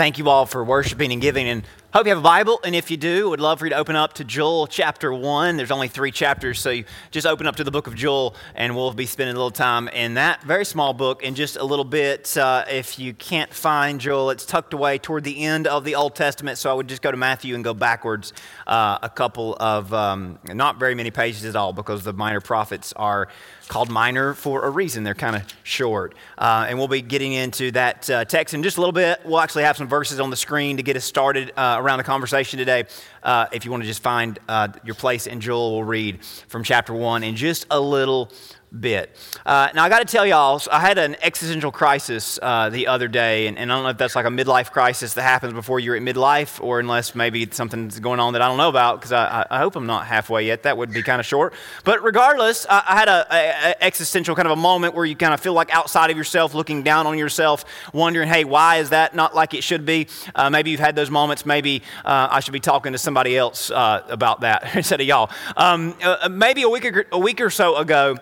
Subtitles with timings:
[0.00, 1.46] Thank you all for worshiping and giving.
[1.46, 2.60] And hope you have a Bible.
[2.64, 5.56] And if you do, would love for you to open up to Joel chapter 1.
[5.56, 8.76] There's only three chapters, so you just open up to the book of Joel, and
[8.76, 11.84] we'll be spending a little time in that very small book in just a little
[11.84, 12.36] bit.
[12.36, 16.14] Uh, if you can't find Joel, it's tucked away toward the end of the Old
[16.14, 18.32] Testament, so I would just go to Matthew and go backwards
[18.68, 22.92] uh, a couple of, um, not very many pages at all, because the minor prophets
[22.94, 23.28] are
[23.70, 25.04] called minor for a reason.
[25.04, 26.14] They're kind of short.
[26.36, 29.20] Uh, and we'll be getting into that uh, text in just a little bit.
[29.24, 32.04] We'll actually have some verses on the screen to get us started uh, around the
[32.04, 32.84] conversation today.
[33.22, 36.62] Uh, if you want to just find uh, your place in Joel, we'll read from
[36.62, 38.30] chapter 1 in just a little
[38.78, 39.16] bit.
[39.44, 43.08] Uh, now, I got to tell y'all, I had an existential crisis uh, the other
[43.08, 45.80] day, and, and, I don't know if that's like a midlife crisis that happens before
[45.80, 49.12] you're at midlife, or unless maybe something's going on that I don't know about, because
[49.12, 50.62] I, I, hope I'm not halfway yet.
[50.62, 51.52] That would be kind of short.
[51.84, 55.40] But regardless, I, I had an existential kind of a moment where you kind of
[55.40, 59.34] feel like outside of yourself, looking down on yourself, wondering, hey, why is that not
[59.34, 60.06] like it should be?
[60.34, 61.44] Uh, maybe you've had those moments.
[61.44, 65.30] Maybe uh, I should be talking to somebody else uh, about that instead of y'all.
[65.56, 68.16] Um, uh, maybe a week, or, a week or so ago,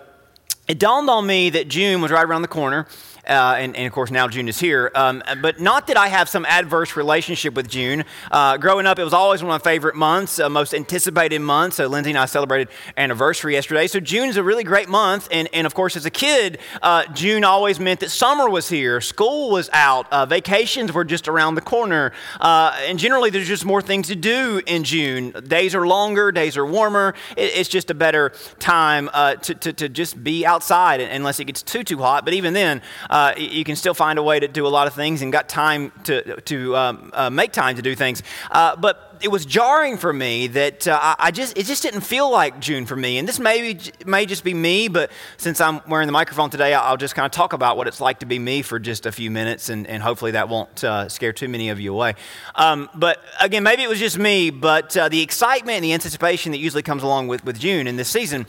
[0.67, 2.87] it dawned on me that June was right around the corner
[3.29, 4.91] uh, and, and, of course now June is here.
[4.95, 8.05] Um, but not that I have some adverse relationship with June.
[8.31, 11.77] Uh, growing up, it was always one of my favorite months, uh, most anticipated months.
[11.77, 13.87] So Lindsay and I celebrated anniversary yesterday.
[13.87, 15.29] So June is a really great month.
[15.31, 19.01] And, and of course, as a kid, uh, June always meant that summer was here,
[19.01, 22.12] school was out, uh, vacations were just around the corner.
[22.41, 25.33] Uh, and generally, there's just more things to do in June.
[25.47, 27.15] Days are longer, days are warmer.
[27.37, 31.62] It, it's just a better time to, to, to, just be outside unless it gets
[31.62, 32.25] too, too hot.
[32.25, 34.95] But even then, uh, you can still find a way to do a lot of
[34.95, 38.23] things and got time to, to um, uh, make time to do things.
[38.51, 42.31] Uh, but it was jarring for me that uh, I just it just didn't feel
[42.31, 43.19] like June for me.
[43.19, 46.97] And this may may just be me, but since I'm wearing the microphone today, I'll
[46.97, 49.31] just kind of talk about what it's like to be me for just a few
[49.31, 52.15] minutes, and, and hopefully that won't uh, scare too many of you away.
[52.55, 56.53] Um, but again, maybe it was just me, but uh, the excitement and the anticipation
[56.53, 58.47] that usually comes along with, with June in this season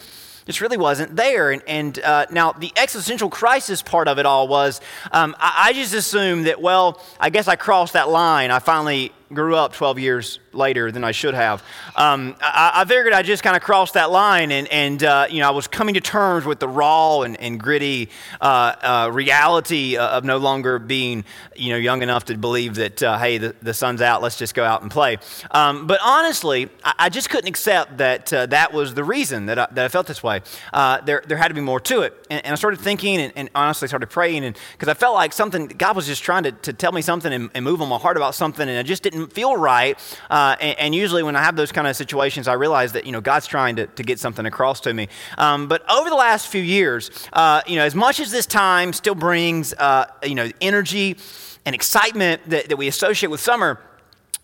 [0.49, 1.51] just really wasn't there.
[1.51, 4.81] And, and uh, now the existential crisis part of it all was
[5.11, 8.49] um, I, I just assumed that, well, I guess I crossed that line.
[8.49, 11.63] I finally grew up 12 years later than I should have.
[11.95, 15.39] Um, I, I, figured I just kind of crossed that line and, and uh, you
[15.39, 18.09] know, I was coming to terms with the raw and, and gritty
[18.41, 18.45] uh,
[18.81, 21.25] uh, reality of no longer being,
[21.55, 24.55] you know, young enough to believe that, uh, hey, the, the sun's out, let's just
[24.55, 25.17] go out and play.
[25.51, 29.59] Um, but honestly, I, I, just couldn't accept that uh, that was the reason that
[29.59, 30.41] I, that I felt this way.
[30.73, 32.13] Uh, there, there had to be more to it.
[32.29, 35.67] And, and I started thinking and, and, honestly started praying because I felt like something,
[35.67, 38.15] God was just trying to, to tell me something and, and move on my heart
[38.15, 39.97] about something and I just didn't didn't feel right.
[40.29, 43.11] Uh, and, and, usually when I have those kind of situations, I realize that, you
[43.11, 45.07] know, God's trying to, to get something across to me.
[45.37, 48.93] Um, but over the last few years, uh, you know, as much as this time
[48.93, 51.17] still brings, uh, you know, energy
[51.65, 53.79] and excitement that, that we associate with summer,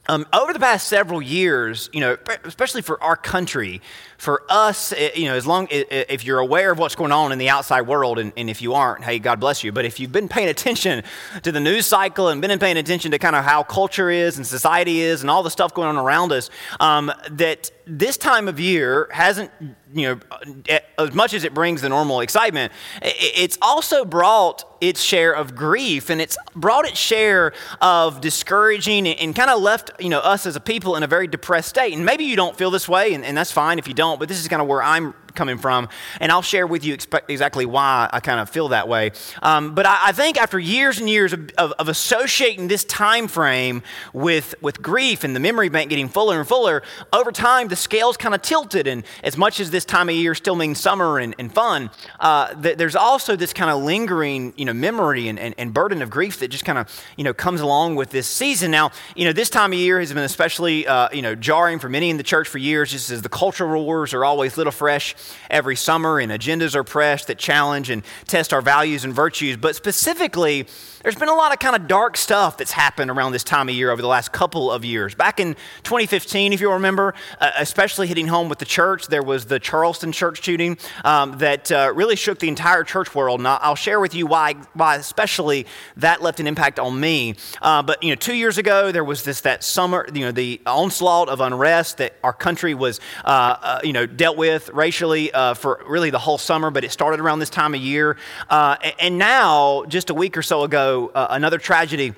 [0.07, 3.81] um, over the past several years, you know, especially for our country,
[4.17, 7.38] for us, eh, you know, as long if you're aware of what's going on in
[7.38, 9.71] the outside world, and, and, if you aren't, hey, God bless you.
[9.71, 11.03] But if you've been paying attention
[11.43, 14.45] to the news cycle and been paying attention to kind of how culture is and
[14.45, 16.49] society is and all the stuff going on around us,
[16.79, 19.51] um, that this time of year hasn't,
[19.94, 20.19] you
[20.68, 25.56] know, as much as it brings the normal excitement, it's also brought its share of
[25.56, 30.46] grief and it's brought its share of discouraging and, kind of left, you know, us
[30.46, 31.94] as a people in a very depressed state.
[31.94, 34.29] And maybe you don't feel this way, and, and that's fine if you don't, but
[34.29, 37.66] this is kind of where I'm coming from, and I'll share with you expe- exactly
[37.66, 39.12] why I kind of feel that way.
[39.41, 43.28] Um, but I, I, think after years and years of, of, of, associating this time
[43.28, 47.75] frame with, with grief and the memory bank getting fuller and fuller, over time the
[47.75, 48.88] scales kind of tilted.
[48.88, 52.53] And as much as this time of year still means summer and, and fun, uh,
[52.62, 56.09] th- there's also this kind of lingering you know, memory and, and, and burden of
[56.09, 58.72] grief that just kind of you know, comes along with this season.
[58.72, 61.90] Now, you know, this time of year has been especially uh, you know, jarring for
[61.90, 65.16] many in the church for years, just as the cultural wars are always little fresh
[65.50, 69.58] every summer, and agendas are pressed that challenge and test our values and virtues.
[69.58, 70.68] But specifically,
[71.05, 73.75] there's been a lot of kind of dark stuff that's happened around this time of
[73.75, 75.13] year over the last couple of years.
[75.13, 75.53] Back in
[75.84, 80.11] 2015, if you'll remember, uh, especially hitting home with the church, there was the Charleston
[80.11, 83.40] church shooting um, that uh, really shook the entire church world.
[83.40, 85.67] And I'll share with you why, why especially
[85.97, 87.35] that left an impact on me.
[87.61, 90.59] Uh, but you know, two years ago, there was this that summer, you know, the
[90.66, 95.53] onslaught of unrest that our country was, uh, uh, you know, dealt with racially uh,
[95.53, 96.72] for really the whole summer.
[96.72, 98.17] But it started around this time of year,
[98.49, 102.14] and now just a week or so ago uh, another tragedy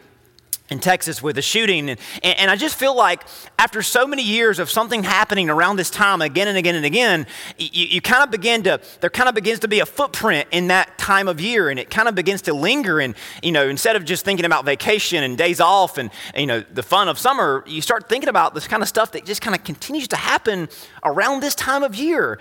[0.70, 1.90] in Texas with a shooting.
[1.90, 3.24] And, and, I just feel like
[3.58, 7.26] after so many years of something happening around this time again and again and again,
[7.58, 10.68] you, you kind of begin to, there kind of begins to be a footprint in
[10.68, 13.00] that time of year and it kind of begins to linger.
[13.00, 16.62] And, you know, instead of just thinking about vacation and days off and, you know,
[16.74, 19.56] the fun of summer, you start thinking about this kind of stuff that just kind
[19.56, 20.68] of continues to happen
[21.04, 22.40] around this time of year,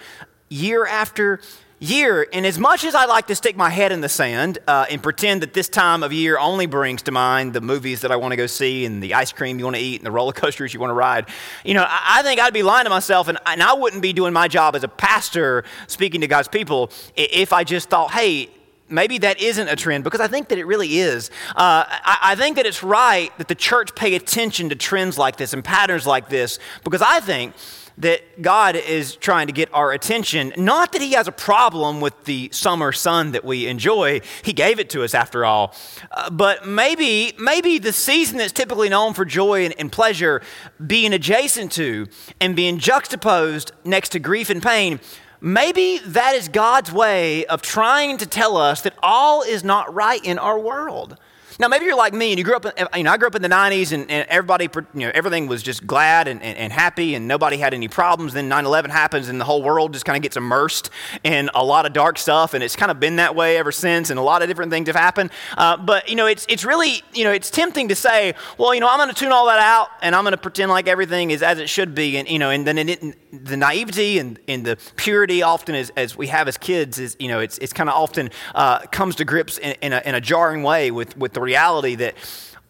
[0.49, 1.41] year after
[1.79, 2.27] year.
[2.33, 5.03] And as much as I like to stick my head in the sand uh, and
[5.03, 8.33] pretend that this time of year only brings to mind the movies that I want
[8.33, 10.73] to go see and the ice cream you want to eat and the roller coasters
[10.73, 11.27] you want to ride,
[11.65, 14.13] you know, I, I think I'd be lying to myself and, and I wouldn't be
[14.13, 18.49] doing my job as a pastor speaking to God's people if I just thought, hey,
[18.89, 21.31] maybe that isn't a trend because I think that it really is.
[21.51, 25.37] Uh, I, I, think that it's right that the church pay attention to trends like
[25.37, 27.55] this and patterns like this because I think
[27.99, 30.53] that God is trying to get our attention.
[30.57, 34.79] Not that He has a problem with the summer sun that we enjoy, He gave
[34.79, 35.75] it to us after all.
[36.11, 40.43] Uh, but maybe, maybe the season that's typically known for joy and, and pleasure
[40.87, 42.07] being adjacent to
[42.41, 45.01] and being juxtaposed next to grief and pain.
[45.41, 50.23] Maybe that is God's way of trying to tell us that all is not right
[50.25, 51.19] in our world.
[51.59, 53.35] Now, maybe you're like me and you grew up, in, you know, I grew up
[53.35, 56.73] in the 90s and, and everybody, you know, everything was just glad and, and, and
[56.73, 58.35] happy and nobody had any problems.
[58.35, 60.91] Then 9 11 happens and the whole world just kind of gets immersed
[61.25, 62.53] in a lot of dark stuff.
[62.53, 64.11] And it's kind of been that way ever since.
[64.11, 65.31] And a lot of different things have happened.
[65.57, 68.81] Uh, but, you know, it's, it's really, you know, it's tempting to say, well, you
[68.81, 71.31] know, I'm going to tune all that out and I'm going to pretend like everything
[71.31, 72.19] is as it should be.
[72.19, 76.19] And, you know, and then it, the naivety and, and the purity often as, as
[76.19, 79.25] we have as kids is, you know, it's, it's kind of often uh, comes to
[79.25, 82.15] grips in, in, a, in a jarring way with, with the reality that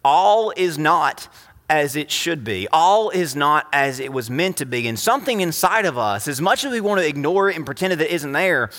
[0.05, 1.27] all is not
[1.69, 2.67] as it should be.
[2.71, 4.87] All is not as it was meant to be.
[4.87, 7.91] And something inside of us, as much as we want to ignore it and pretend
[7.91, 8.69] that it isn't there,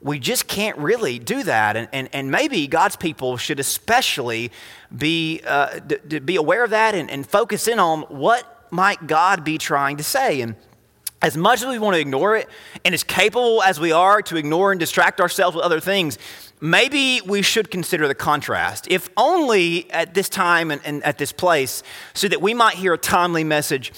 [0.00, 1.76] we just can't really do that.
[1.76, 4.50] And, and, and maybe God's people should especially
[4.96, 9.06] be, uh, d- d- be aware of that and, and focus in on what might
[9.06, 10.40] God be trying to say.
[10.40, 10.54] And
[11.22, 12.48] as much as we want to ignore it,
[12.84, 16.18] and as capable as we are to ignore and distract ourselves with other things,
[16.60, 21.32] maybe we should consider the contrast, if only at this time and, and, at this
[21.32, 21.82] place,
[22.14, 23.92] so that we might hear a timely message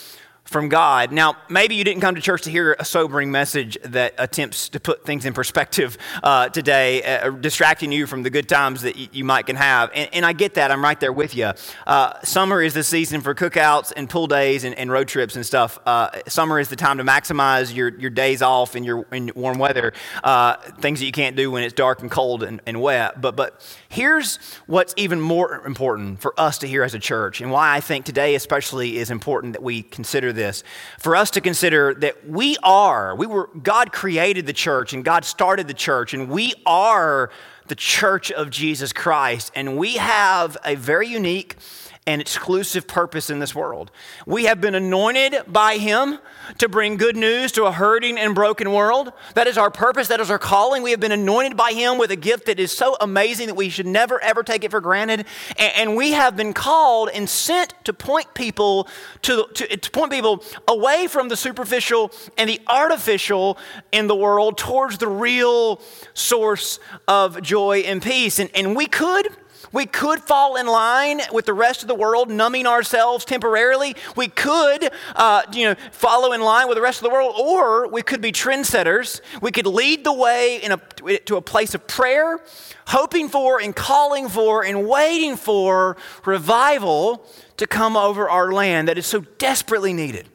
[0.53, 1.11] from God.
[1.11, 4.81] Now, maybe you didn't come to church to hear a sobering message that attempts to
[4.81, 9.09] put things in perspective uh, today, uh, distracting you from the good times that y-
[9.13, 9.91] you might can have.
[9.95, 10.71] And, and, I get that.
[10.71, 11.53] I'm right there with you.
[11.87, 15.45] Uh, summer is the season for cookouts and pool days and, and road trips and
[15.45, 15.79] stuff.
[15.85, 19.59] Uh, summer is the time to maximize your, your days off in your in warm
[19.59, 23.21] weather, uh, things that you can't do when it's dark and cold and, and wet.
[23.21, 27.51] But, but here's what's even more important for us to hear as a church, and
[27.51, 30.65] why I think today especially is important that we consider this this
[30.99, 35.25] for us to consider that we are, we were, God created the church and God
[35.25, 37.31] started the church, and we are
[37.69, 41.57] the church of Jesus Christ, and we have a very unique
[42.05, 43.93] and exclusive purpose in this world.
[44.27, 46.19] We have been anointed by Him
[46.59, 49.13] to bring good news to a hurting and broken world.
[49.35, 50.83] That is our purpose, that is our calling.
[50.83, 53.69] We have been anointed by Him with a gift that is so amazing that we
[53.69, 55.27] should never, ever take it for granted.
[55.59, 58.89] And, we have been called and sent to point people
[59.23, 63.59] to, to, to point people away from the superficial and the artificial
[63.93, 65.83] in the world towards the real
[66.15, 68.39] source of joy and peace.
[68.39, 69.29] And, and we could
[69.73, 73.97] we could fall in line with the rest of the world, numbing ourselves temporarily.
[74.17, 77.89] We could, uh, you know, follow in line with the rest of the world, or
[77.89, 79.21] we could be trendsetters.
[79.41, 80.77] We could lead the way in a,
[81.21, 82.41] to a place of prayer,
[82.87, 87.27] hoping for and calling for and waiting for revival
[87.57, 90.29] to come over our land that is so desperately needed.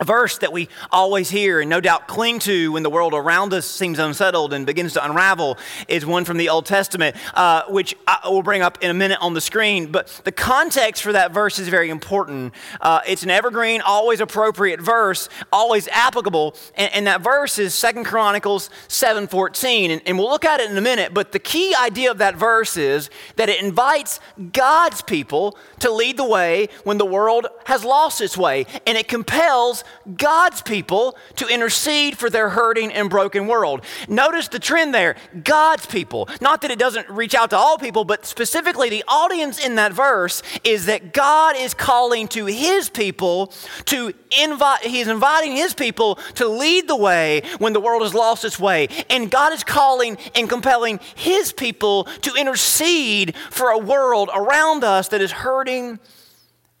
[0.00, 3.54] A verse that we always hear and no doubt cling to when the world around
[3.54, 7.94] us seems unsettled and begins to unravel is one from the Old Testament, uh, which
[8.04, 9.92] I will bring up in a minute on the screen.
[9.92, 12.54] But the context for that verse is very important.
[12.80, 16.56] Uh, it's an evergreen, always appropriate verse, always applicable.
[16.74, 19.90] And, and that verse is Second Chronicles 7.14.
[19.90, 21.14] And, and we'll look at it in a minute.
[21.14, 24.18] But the key idea of that verse is that it invites
[24.52, 28.66] God's people to lead the way when the world has lost its way.
[28.88, 29.84] And it compels
[30.16, 33.82] God's people to intercede for their hurting and broken world.
[34.08, 36.28] Notice the trend there God's people.
[36.40, 39.92] Not that it doesn't reach out to all people, but specifically the audience in that
[39.92, 43.52] verse is that God is calling to his people
[43.86, 48.44] to invite, he's inviting his people to lead the way when the world has lost
[48.44, 48.88] its way.
[49.10, 55.08] And God is calling and compelling his people to intercede for a world around us
[55.08, 55.98] that is hurting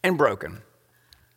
[0.02, 0.60] and broken.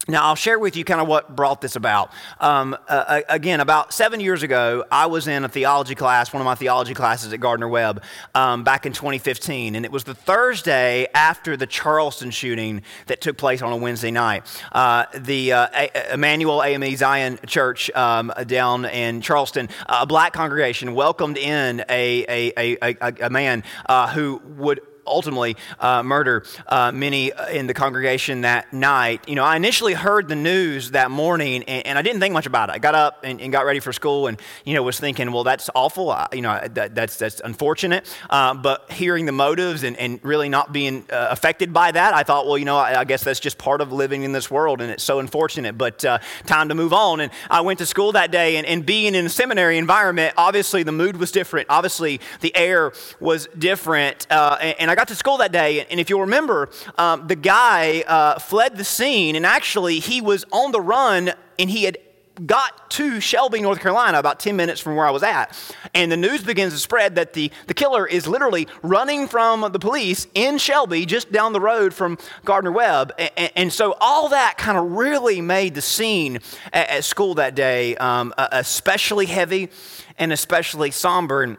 [0.10, 2.12] Now, I'll share with you kind of what brought this about.
[2.40, 6.46] Um, uh, again, about seven years ago, I was in a theology class, one of
[6.46, 8.02] my theology classes at Gardner Webb,
[8.34, 9.76] um, back in 2015.
[9.76, 14.12] And it was the Thursday after the Charleston shooting that took place on a Wednesday
[14.12, 14.46] night.
[14.72, 21.38] Uh, the uh, Emanuel AME Zion Church um, down in Charleston, a black congregation, welcomed
[21.38, 27.32] in a, a, a, a, a man uh, who would ultimately uh, murder uh, many
[27.52, 29.28] in the congregation that night.
[29.28, 32.46] You know, I initially heard the news that morning and, and I didn't think much
[32.46, 32.74] about it.
[32.74, 35.44] I got up and, and, got ready for school and, you know, was thinking, well,
[35.44, 36.12] that's awful.
[36.12, 38.08] I, you know, that, that's, that's unfortunate.
[38.30, 42.24] Uh, but hearing the motives and, and really not being uh, affected by that, I
[42.24, 44.82] thought, well, you know, I, I, guess that's just part of living in this world
[44.82, 47.22] and it's so unfortunate, but uh, time to move on.
[47.22, 50.84] And I went to school that day and, and being in a seminary environment, obviously
[50.84, 51.68] the mood was different.
[51.70, 54.28] Obviously the air was different.
[54.30, 57.36] Uh, and, and I got to school that day, and if you'll remember, um, the
[57.36, 62.00] guy uh, fled the scene, and actually he was on the run, and he had
[62.46, 65.56] got to Shelby, North Carolina, about 10 minutes from where I was at.
[65.94, 69.80] And the news begins to spread that the, the killer is literally running from the
[69.80, 73.14] police in Shelby, just down the road from Gardner Webb.
[73.18, 76.40] And, and so all that kind of really made the scene
[76.74, 79.70] at, at school that day um, especially heavy
[80.18, 81.44] and especially somber.
[81.44, 81.58] And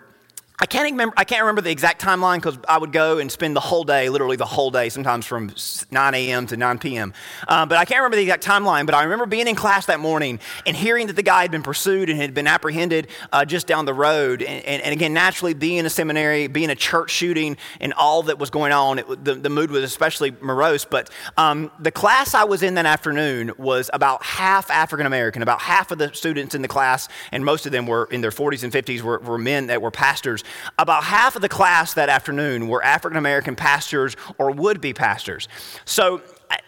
[0.61, 1.15] I can't remember.
[1.17, 4.09] I can't remember the exact timeline because I would go and spend the whole day,
[4.09, 5.55] literally the whole day, sometimes from
[5.93, 6.49] 9 a.m.
[6.49, 7.13] to 9 p.m.
[7.47, 8.85] Uh, but I can't remember the exact timeline.
[8.85, 11.63] But I remember being in class that morning and hearing that the guy had been
[11.63, 14.43] pursued and had been apprehended uh, just down the road.
[14.43, 18.25] And, and, and, again, naturally, being in a seminary, being a church shooting, and all
[18.25, 20.85] that was going on, it, the, the mood was especially morose.
[20.85, 25.41] But um, the class I was in that afternoon was about half African American.
[25.43, 28.33] About half of the students in the class, and most of them were in their
[28.33, 30.43] 40s and 50s, were, were men that were pastors.
[30.79, 35.49] About half of the class that afternoon were African American pastors or would be pastors.
[35.85, 36.23] So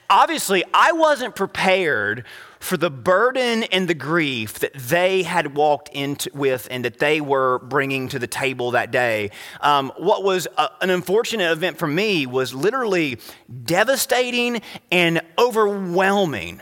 [0.09, 2.25] obviously, I wasn't prepared
[2.59, 7.21] for the burden and the grief that they had walked into with and that they
[7.21, 9.31] were bringing to the table that day.
[9.63, 13.19] Um, what was a, an unfortunate event for me was literally
[13.65, 14.61] devastating
[14.93, 16.61] and overwhelming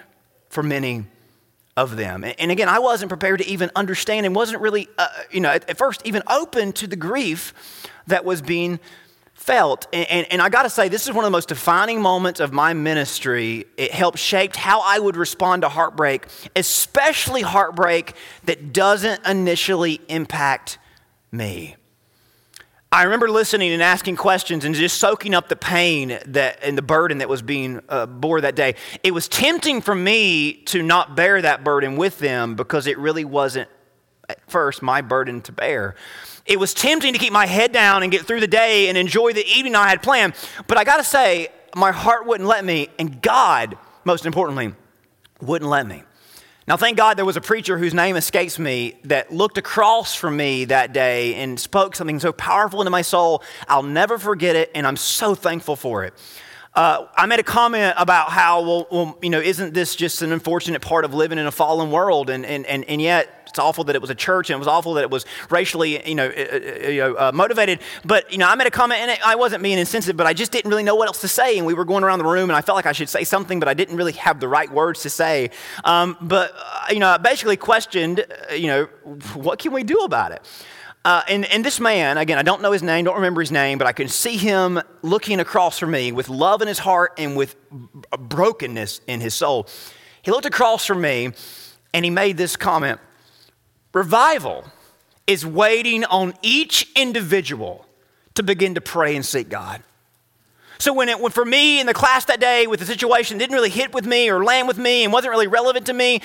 [0.50, 1.04] for many
[1.78, 2.24] of them.
[2.24, 5.78] And again, I wasn't prepared to even understand and wasn't really, uh, you know, at,
[5.78, 7.54] first even open to the grief
[8.08, 8.80] that was being
[9.34, 9.86] felt.
[9.92, 12.40] And, and, and I got to say, this is one of the most defining moments
[12.40, 13.64] of my ministry.
[13.76, 20.78] It helped shape how I would respond to heartbreak, especially heartbreak that doesn't initially impact
[21.30, 21.76] me.
[22.90, 26.82] I remember listening and asking questions and just soaking up the pain that and the
[26.82, 28.76] burden that was being uh, bore that day.
[29.02, 33.26] It was tempting for me to not bear that burden with them because it really
[33.26, 33.68] wasn't
[34.30, 35.96] at first my burden to bear.
[36.46, 39.34] It was tempting to keep my head down and get through the day and enjoy
[39.34, 40.32] the evening I had planned.
[40.66, 44.74] But I got to say, my heart wouldn't let me, and God, most importantly,
[45.42, 46.04] wouldn't let me.
[46.68, 50.36] Now, thank God there was a preacher whose name escapes me that looked across from
[50.36, 53.42] me that day and spoke something so powerful into my soul.
[53.68, 56.12] I'll never forget it, and I'm so thankful for it.
[56.78, 60.30] Uh, I made a comment about how, well, well, you know, isn't this just an
[60.30, 62.30] unfortunate part of living in a fallen world?
[62.30, 64.68] And, and, and, and yet, it's awful that it was a church and it was
[64.68, 67.80] awful that it was racially, you know, uh, uh, uh, motivated.
[68.04, 70.52] But, you know, I made a comment and I wasn't being insensitive, but I just
[70.52, 71.58] didn't really know what else to say.
[71.58, 73.58] And we were going around the room and I felt like I should say something,
[73.58, 75.50] but I didn't really have the right words to say.
[75.82, 78.84] Um, but, uh, you know, I basically questioned, uh, you know,
[79.34, 80.42] what can we do about it?
[81.08, 83.78] Uh, and, and this man, again, I don't know his name, don't remember his name,
[83.78, 87.34] but I can see him looking across from me with love in his heart and
[87.34, 87.56] with
[88.18, 89.66] brokenness in his soul.
[90.20, 91.30] He looked across from me
[91.94, 93.00] and he made this comment
[93.94, 94.66] Revival
[95.26, 97.86] is waiting on each individual
[98.34, 99.82] to begin to pray and seek God.
[100.76, 103.54] So when it when for me in the class that day with the situation didn't
[103.54, 106.20] really hit with me or land with me and wasn't really relevant to me,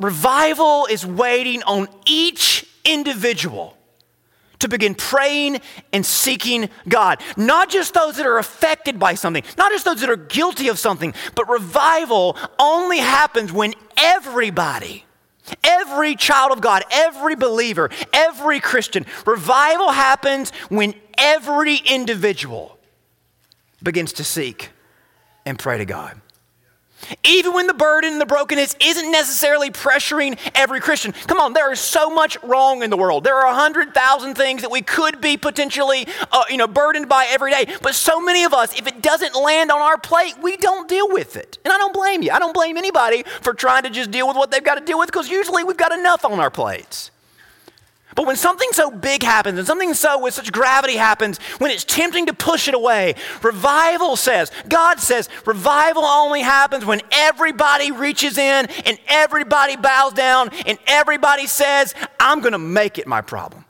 [0.00, 3.76] revival is waiting on each individual
[4.60, 5.60] to begin praying
[5.92, 7.20] and seeking God.
[7.36, 10.78] Not just those that are affected by something, not just those that are guilty of
[10.78, 15.04] something, but revival only happens when everybody
[15.64, 22.78] Every child of God, every believer, every Christian, revival happens when every individual
[23.82, 24.70] begins to seek
[25.44, 26.20] and pray to God.
[27.24, 31.12] Even when the burden and the brokenness isn't necessarily pressuring every Christian.
[31.12, 33.24] Come on, there is so much wrong in the world.
[33.24, 37.08] There are a hundred thousand things that we could be potentially, uh, you know, burdened
[37.08, 37.66] by every day.
[37.82, 41.08] But so many of us, if it doesn't land on our plate, we don't deal
[41.08, 41.58] with it.
[41.64, 42.30] And I don't blame you.
[42.30, 44.98] I don't blame anybody for trying to just deal with what they've got to deal
[44.98, 47.10] with because usually we've got enough on our plates.
[48.14, 51.84] But when something so big happens and something so with such gravity happens, when it's
[51.84, 58.36] tempting to push it away, revival says, God says, revival only happens when everybody reaches
[58.36, 63.64] in and everybody bows down and everybody says, I'm going to make it my problem.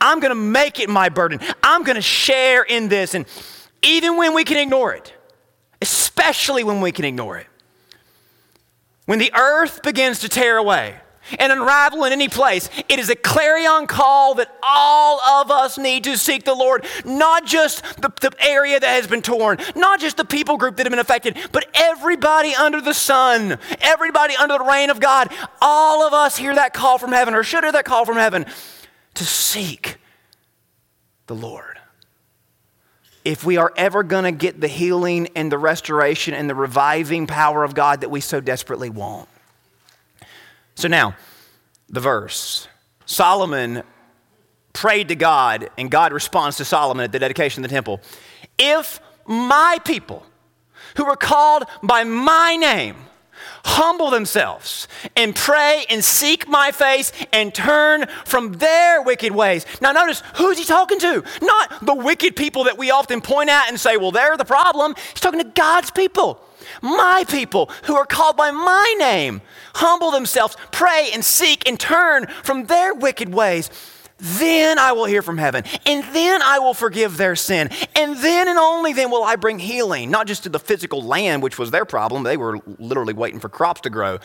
[0.00, 1.40] I'm going to make it my burden.
[1.62, 3.14] I'm going to share in this.
[3.14, 3.26] And
[3.82, 5.12] even when we can ignore it,
[5.82, 7.46] especially when we can ignore it,
[9.06, 10.96] when the earth begins to tear away,
[11.38, 12.68] and unravel in any place.
[12.88, 17.46] It is a clarion call that all of us need to seek the Lord, not
[17.46, 20.90] just the, the, area that has been torn, not just the people group that have
[20.90, 25.32] been affected, but everybody under the sun, everybody under the reign of God.
[25.62, 28.44] All of us hear that call from heaven, or should hear that call from heaven,
[29.14, 29.96] to seek
[31.26, 31.78] the Lord.
[33.24, 37.26] If we are ever going to get the healing and the restoration and the reviving
[37.26, 39.28] power of God that we so desperately want.
[40.74, 41.16] So now,
[41.88, 42.68] the verse
[43.06, 43.82] Solomon
[44.72, 48.00] prayed to God, and God responds to Solomon at the dedication of the temple.
[48.58, 50.26] If my people
[50.96, 52.96] who are called by my name
[53.64, 59.66] humble themselves and pray and seek my face and turn from their wicked ways.
[59.80, 61.24] Now, notice who's he talking to?
[61.42, 64.94] Not the wicked people that we often point at and say, well, they're the problem.
[65.12, 66.40] He's talking to God's people
[66.82, 69.42] my people who are called by my name
[69.74, 73.70] humble themselves, pray and seek and turn from their wicked ways.
[74.18, 78.48] Then I will hear from heaven, and then I will forgive their sin, and then
[78.48, 81.72] and only then will I bring healing, not just to the physical land, which was
[81.72, 82.22] their problem.
[82.22, 84.18] They were literally waiting for crops to grow,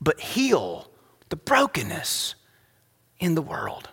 [0.00, 0.90] but heal
[1.28, 2.36] the brokenness
[3.20, 3.90] in the world.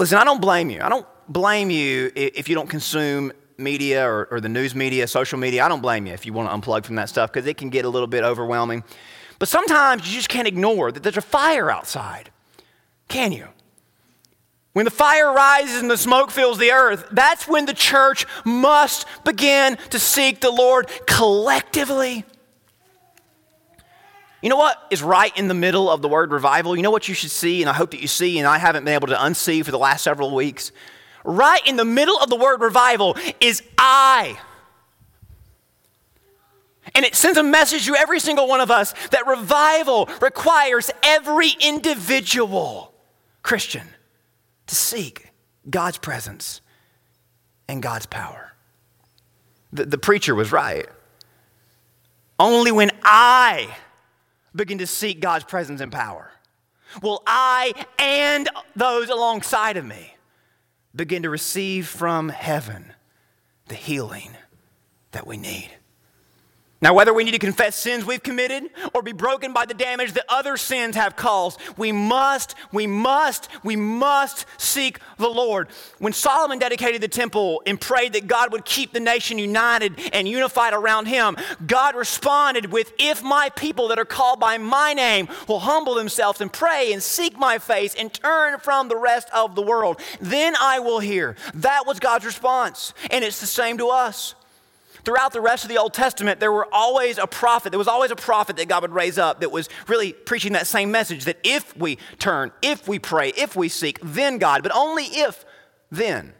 [0.00, 0.80] Listen, I don't blame you.
[0.82, 5.38] I don't blame you if you don't consume media or, or the news media, social
[5.38, 7.56] media, I don't blame you if you want to unplug from that stuff because it
[7.56, 8.84] can get a little bit overwhelming.
[9.38, 12.30] But sometimes you just can't ignore that there's a fire outside.
[13.08, 13.48] Can you?
[14.72, 19.06] When the fire rises and the smoke fills the earth, that's when the church must
[19.24, 22.24] begin to seek the Lord collectively.
[24.42, 26.76] You know what is right in the middle of the word revival?
[26.76, 28.84] You know what you should see, and I hope that you see, and I haven't
[28.84, 30.72] been able to unsee for the last several weeks?
[31.24, 34.38] Right in the middle of the word revival is I.
[36.94, 41.50] And it sends a message to every single one of us that revival requires every
[41.60, 42.92] individual
[43.42, 43.86] Christian
[44.66, 45.28] to seek
[45.68, 46.60] God's presence
[47.68, 48.52] and God's power.
[49.72, 50.88] The, the preacher was right.
[52.38, 53.76] Only when I
[54.54, 56.30] begin to seek God's presence and power
[57.02, 60.16] will I and those alongside of me
[60.94, 62.92] begin to receive from heaven
[63.68, 64.36] the healing
[65.12, 65.70] that we need.
[66.82, 70.12] Now, whether we need to confess sins we've committed or be broken by the damage
[70.14, 75.68] that other sins have caused, we must, we must, we must seek the Lord.
[75.98, 80.26] When Solomon dedicated the temple and prayed that God would keep the nation united and
[80.26, 85.28] unified around him, God responded with, If my people that are called by my name
[85.48, 89.54] will humble themselves and pray and seek my face and turn from the rest of
[89.54, 91.36] the world, then I will hear.
[91.52, 92.94] That was God's response.
[93.10, 94.34] And it's the same to us.
[95.04, 97.70] Throughout the rest of the Old Testament, there were always a prophet.
[97.70, 100.66] There was always a prophet that God would raise up that was really preaching that
[100.66, 104.72] same message that if we turn, if we pray, if we seek, then God, but
[104.74, 105.44] only if
[105.90, 106.34] then.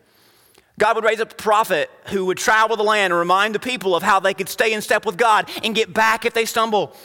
[0.78, 3.94] God would raise up a prophet who would travel the land and remind the people
[3.94, 6.96] of how they could stay in step with God and get back if they stumble.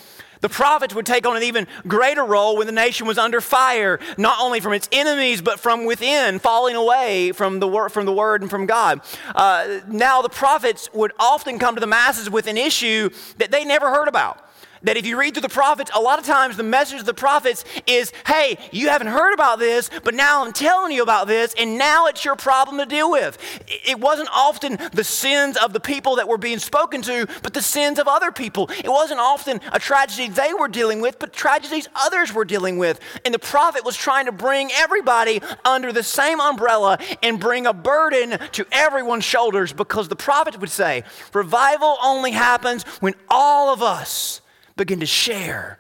[0.42, 4.00] The prophets would take on an even greater role when the nation was under fire,
[4.18, 8.14] not only from its enemies, but from within, falling away from the, wor- from the
[8.14, 9.02] word and from God.
[9.34, 13.66] Uh, now, the prophets would often come to the masses with an issue that they
[13.66, 14.45] never heard about
[14.84, 17.14] that if you read through the prophets, a lot of times the message of the
[17.14, 21.54] prophets is, hey, you haven't heard about this, but now I'm telling you about this,
[21.58, 23.38] and now it's your problem to deal with.
[23.68, 27.62] It wasn't often the sins of the people that were being spoken to, but the
[27.62, 28.70] sins of other people.
[28.72, 33.00] It wasn't often a tragedy they were dealing with, but tragedies others were dealing with.
[33.24, 37.74] And the prophet was trying to bring everybody under the same umbrella and bring a
[37.74, 43.82] burden to everyone's shoulders because the prophet would say, revival only happens when all of
[43.82, 44.42] us
[44.76, 45.80] begin to share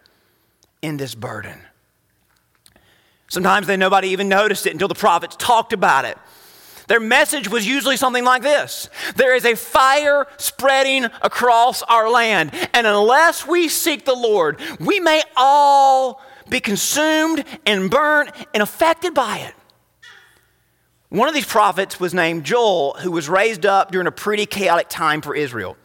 [0.81, 1.59] in this burden.
[3.27, 6.17] Sometimes they nobody even noticed it until the prophets talked about it.
[6.87, 12.51] Their message was usually something like this There is a fire spreading across our land,
[12.73, 19.13] and unless we seek the Lord, we may all be consumed and burnt and affected
[19.13, 19.55] by it.
[21.09, 24.89] One of these prophets was named Joel, who was raised up during a pretty chaotic
[24.89, 25.77] time for Israel.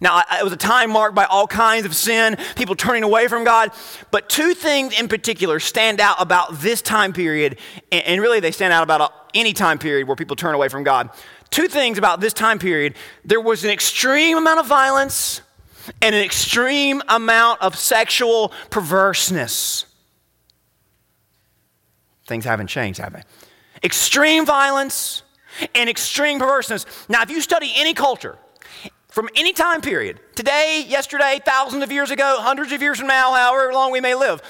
[0.00, 3.44] Now, it was a time marked by all kinds of sin, people turning away from
[3.44, 3.70] God.
[4.10, 7.58] But two things in particular stand out about this time period,
[7.92, 11.10] and really they stand out about any time period where people turn away from God.
[11.50, 15.42] Two things about this time period there was an extreme amount of violence
[16.00, 19.84] and an extreme amount of sexual perverseness.
[22.26, 23.22] Things haven't changed, have they?
[23.82, 25.24] Extreme violence
[25.74, 26.86] and extreme perverseness.
[27.08, 28.38] Now, if you study any culture,
[29.10, 33.34] from any time period, today, yesterday, thousands of years ago, hundreds of years from now,
[33.34, 34.40] however long we may live,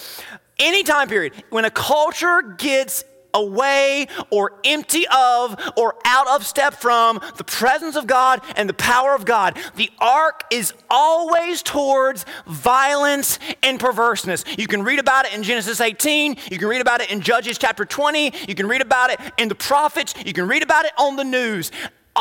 [0.58, 6.74] any time period, when a culture gets away or empty of or out of step
[6.74, 9.58] from the presence of God and the power of God.
[9.76, 14.44] The arc is always towards violence and perverseness.
[14.58, 17.58] You can read about it in Genesis 18, you can read about it in Judges
[17.58, 20.92] chapter 20, you can read about it in the prophets, you can read about it
[20.98, 21.70] on the news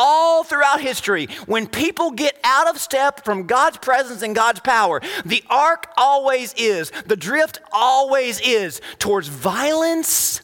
[0.01, 5.01] all throughout history, when people get out of step from God's presence and God's power,
[5.25, 10.41] the arc always is, the drift always is towards violence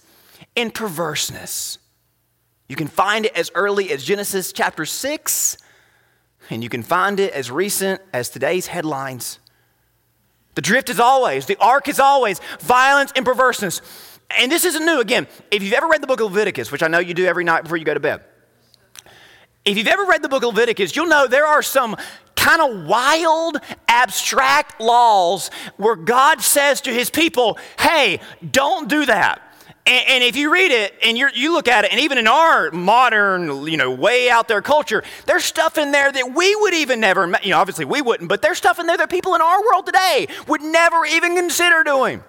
[0.58, 1.78] and perverseness.
[2.68, 5.58] You can find it as early as Genesis chapter 6,
[6.50, 9.40] and you can find it as recent as today's headlines.
[10.56, 13.82] The drift is always, the arc is always violence and perverseness.
[14.38, 15.00] And this isn't new.
[15.00, 17.46] Again, if you've ever read the book of Leviticus, which I know you do every
[17.46, 18.22] night before you go to bed,
[19.66, 21.98] if you've ever read the book of Leviticus, you'll know there are some
[22.36, 28.20] kind of wild, abstract laws where God says to his people, hey,
[28.52, 29.42] don't do that.
[29.88, 32.72] And, and, if you read it and you look at it, and even in our
[32.72, 37.00] modern, you know, way out there culture, there's stuff in there that we would even
[37.00, 39.62] never, you know, obviously we wouldn't, but there's stuff in there that people in our
[39.62, 42.24] world today would never even consider doing.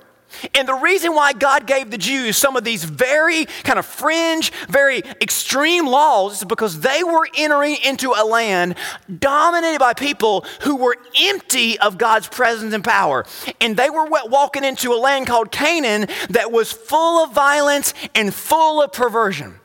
[0.55, 4.53] And the reason why God gave the Jews some of these very kind of fringe,
[4.68, 8.77] very extreme laws is because they were entering into a land
[9.18, 13.25] dominated by people who were empty of God's presence and power.
[13.61, 18.33] And they were walking into a land called Canaan that was full of violence and
[18.33, 19.61] full of perversion.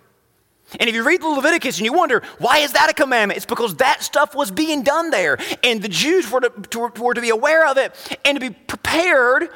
[0.79, 3.37] And if you read the Leviticus and you wonder, why is that a commandment?
[3.37, 5.37] It's because that stuff was being done there.
[5.63, 8.55] And the Jews were to, to, were to be aware of it and to be
[8.55, 9.49] prepared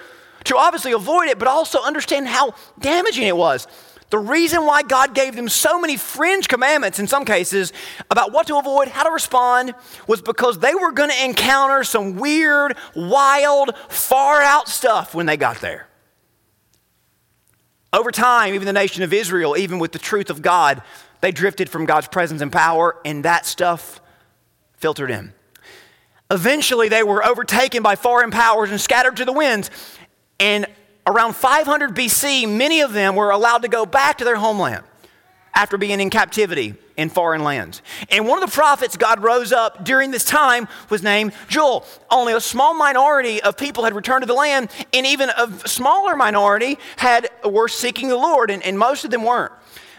[0.46, 3.68] to obviously avoid it, but also understand how damaging it was.
[4.12, 7.74] The reason why God gave them so many fringe commandments in some cases
[8.10, 9.74] about what to avoid, how to respond,
[10.08, 15.38] was because they were going to encounter some weird, wild, far out stuff when they
[15.38, 15.88] got there.
[17.92, 20.82] Over time, even the nation of Israel, even with the truth of God,
[21.22, 24.02] they drifted from God's presence and power, and that stuff
[24.78, 25.34] filtered in.
[26.30, 29.72] Eventually, they were overtaken by foreign powers and scattered to the winds.
[30.40, 30.66] And
[31.08, 34.84] around 500 BC, many of them were allowed to go back to their homeland
[35.54, 37.82] after being in captivity in foreign lands.
[38.10, 41.86] And one of the prophets God rose up during this time was named Joel.
[42.10, 46.16] Only a small minority of people had returned to the land, and even a smaller
[46.16, 49.54] minority had were seeking the Lord, and, and most of them weren't.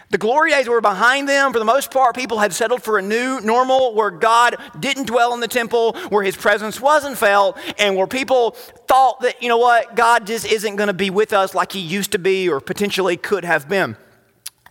[0.09, 1.51] The glory days were behind them.
[1.51, 5.33] For the most part, people had settled for a new normal where God didn't dwell
[5.33, 8.51] in the temple, where his presence wasn't felt, and where people
[8.87, 11.81] thought that, you know what, God just isn't going to be with us like he
[11.81, 13.97] used to be or potentially could have been.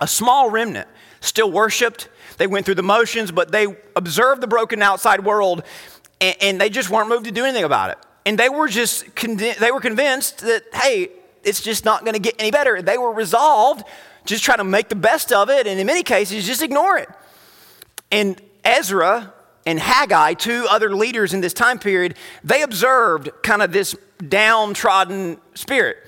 [0.01, 0.89] A small remnant
[1.21, 2.09] still worshiped.
[2.39, 5.63] They went through the motions, but they observed the broken outside world
[6.21, 7.99] and, and they just weren't moved to do anything about it.
[8.25, 11.11] And they were just con- they were convinced that, hey,
[11.45, 12.83] it's just not going to get any better.
[12.83, 13.85] They were resolved
[14.27, 17.09] just try to make the best of it, and in many cases, just ignore it.
[18.11, 19.33] And Ezra
[19.65, 23.97] and Haggai, two other leaders in this time period, they observed kind of this
[24.29, 25.99] downtrodden spirit.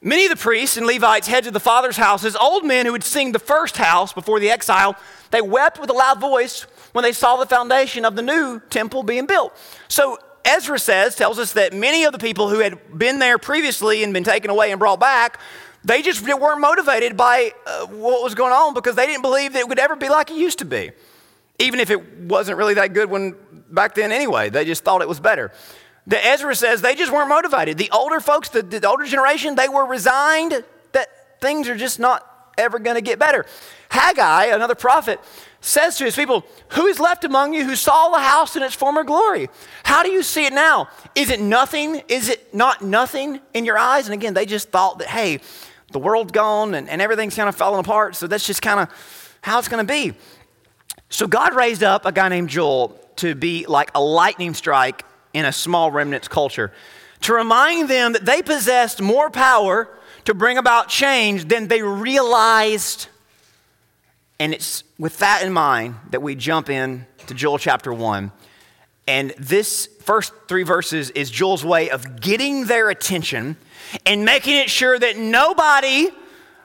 [0.00, 3.02] Many of the priests and Levites, heads of the father's houses, old men who had
[3.02, 4.96] seen the first house before the exile,
[5.30, 9.02] they wept with a loud voice when they saw the foundation of the new temple
[9.02, 9.56] being built.
[9.88, 14.04] So Ezra says, tells us that many of the people who had been there previously
[14.04, 15.40] and been taken away and brought back
[15.84, 19.60] they just weren't motivated by uh, what was going on because they didn't believe that
[19.60, 20.90] it would ever be like it used to be.
[21.58, 23.34] Even if it wasn't really that good when
[23.70, 25.52] back then anyway, they just thought it was better.
[26.06, 27.78] The Ezra says they just weren't motivated.
[27.78, 32.24] The older folks, the, the older generation, they were resigned that things are just not
[32.56, 33.46] ever going to get better.
[33.90, 35.20] Haggai, another prophet,
[35.60, 38.74] says to his people, Who is left among you who saw the house in its
[38.74, 39.48] former glory?
[39.84, 40.88] How do you see it now?
[41.14, 42.02] Is it nothing?
[42.08, 44.06] Is it not nothing in your eyes?
[44.06, 45.40] And again, they just thought that, hey,
[45.92, 48.16] the world's gone and, and everything's kind of falling apart.
[48.16, 50.14] So that's just kind of how it's going to be.
[51.10, 55.44] So God raised up a guy named Joel to be like a lightning strike in
[55.44, 56.72] a small remnant's culture
[57.22, 59.88] to remind them that they possessed more power
[60.24, 63.08] to bring about change than they realized.
[64.38, 68.30] And it's with that in mind that we jump in to Joel chapter 1.
[69.06, 73.56] And this first three verses is Joel's way of getting their attention
[74.06, 76.08] and making it sure that nobody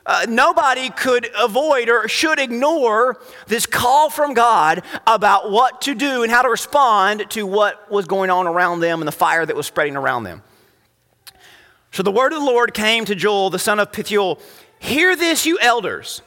[0.05, 6.23] uh, nobody could avoid or should ignore this call from God about what to do
[6.23, 9.55] and how to respond to what was going on around them and the fire that
[9.55, 10.43] was spreading around them.
[11.93, 14.41] So the word of the Lord came to Joel, the son of Pethuel
[14.83, 16.21] Hear this, you elders.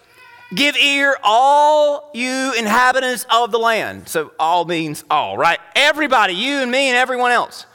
[0.55, 4.09] Give ear, all you inhabitants of the land.
[4.09, 5.59] So, all means all, right?
[5.75, 7.67] Everybody, you and me and everyone else.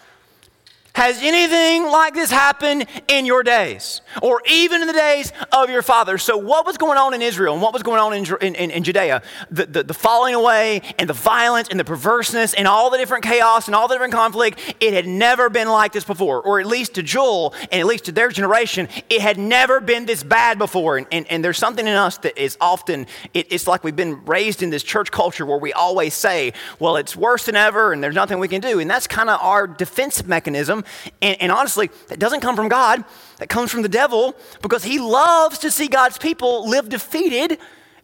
[0.94, 5.82] Has anything like this happened in your days or even in the days of your
[5.82, 6.22] fathers?
[6.22, 8.84] So, what was going on in Israel and what was going on in, in, in
[8.84, 9.22] Judea?
[9.50, 13.24] The, the, the, falling away and the violence and the perverseness and all the different
[13.24, 16.42] chaos and all the different conflict, it had never been like this before.
[16.42, 20.06] Or at least to Joel and at least to their generation, it had never been
[20.06, 20.98] this bad before.
[20.98, 24.26] And, and, and there's something in us that is often, it, it's like we've been
[24.26, 28.04] raised in this church culture where we always say, well, it's worse than ever and
[28.04, 28.80] there's nothing we can do.
[28.82, 30.81] And that's kind of our defensive mechanism
[31.22, 33.04] and, and honestly, that doesn't come from God,
[33.38, 37.58] that comes from the devil because he loves to see God's people live defeated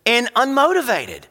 [0.06, 1.24] and unmotivated.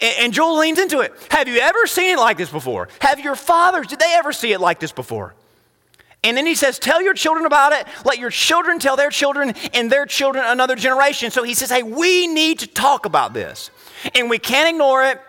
[0.00, 1.12] And Joel leans into it.
[1.30, 2.88] Have you ever seen it like this before?
[3.00, 5.34] Have your fathers, did they ever see it like this before?
[6.22, 7.86] And then he says, Tell your children about it.
[8.04, 11.30] Let your children tell their children and their children another generation.
[11.30, 13.70] So he says, Hey, we need to talk about this.
[14.14, 15.20] And we can't ignore it.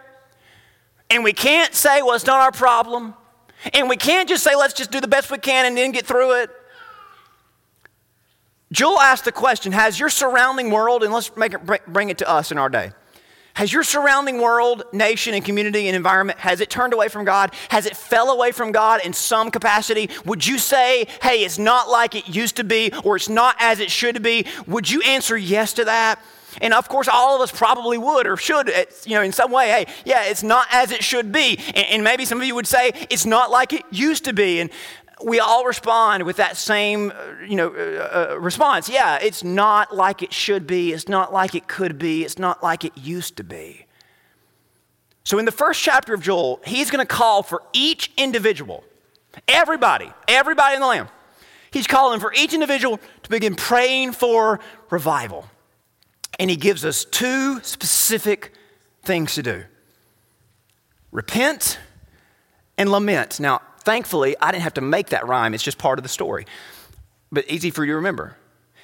[1.10, 3.14] And we can't say, Well, it's not our problem.
[3.74, 6.06] And we can't just say, let's just do the best we can and then get
[6.06, 6.50] through it.
[8.72, 12.30] Joel asked the question Has your surrounding world, and let's make it, bring it to
[12.30, 12.92] us in our day,
[13.56, 17.54] has your surrounding world, nation, and community and environment, has it turned away from God?
[17.70, 20.10] Has it fell away from God in some capacity?
[20.26, 23.80] Would you say, hey, it's not like it used to be, or it's not as
[23.80, 24.46] it should be?
[24.68, 26.20] Would you answer yes to that?
[26.60, 28.72] And of course, all of us probably would or should,
[29.06, 31.60] you know, in some way, hey, yeah, it's not as it should be.
[31.76, 34.60] And, maybe some of you would say, it's not like it used to be.
[34.60, 34.72] And
[35.24, 38.90] we all respond with that same, uh, you know, uh, uh, response.
[38.90, 40.94] Yeah, it's not like it should be.
[40.94, 42.26] It's not like it could be.
[42.26, 43.86] It's not like it used to be.
[45.24, 48.84] So, in the first chapter of Joel, he's going to call for each individual,
[49.48, 51.10] everybody, everybody in the land.
[51.72, 54.60] He's calling for each individual to begin praying for
[54.90, 55.46] revival.
[56.42, 58.52] And he gives us two specific
[59.04, 59.64] things to do
[61.12, 61.78] repent
[62.80, 63.40] and lament.
[63.40, 66.48] Now, thankfully, I didn't have to make that rhyme, it's just part of the story,
[67.32, 68.38] but easy for you to remember.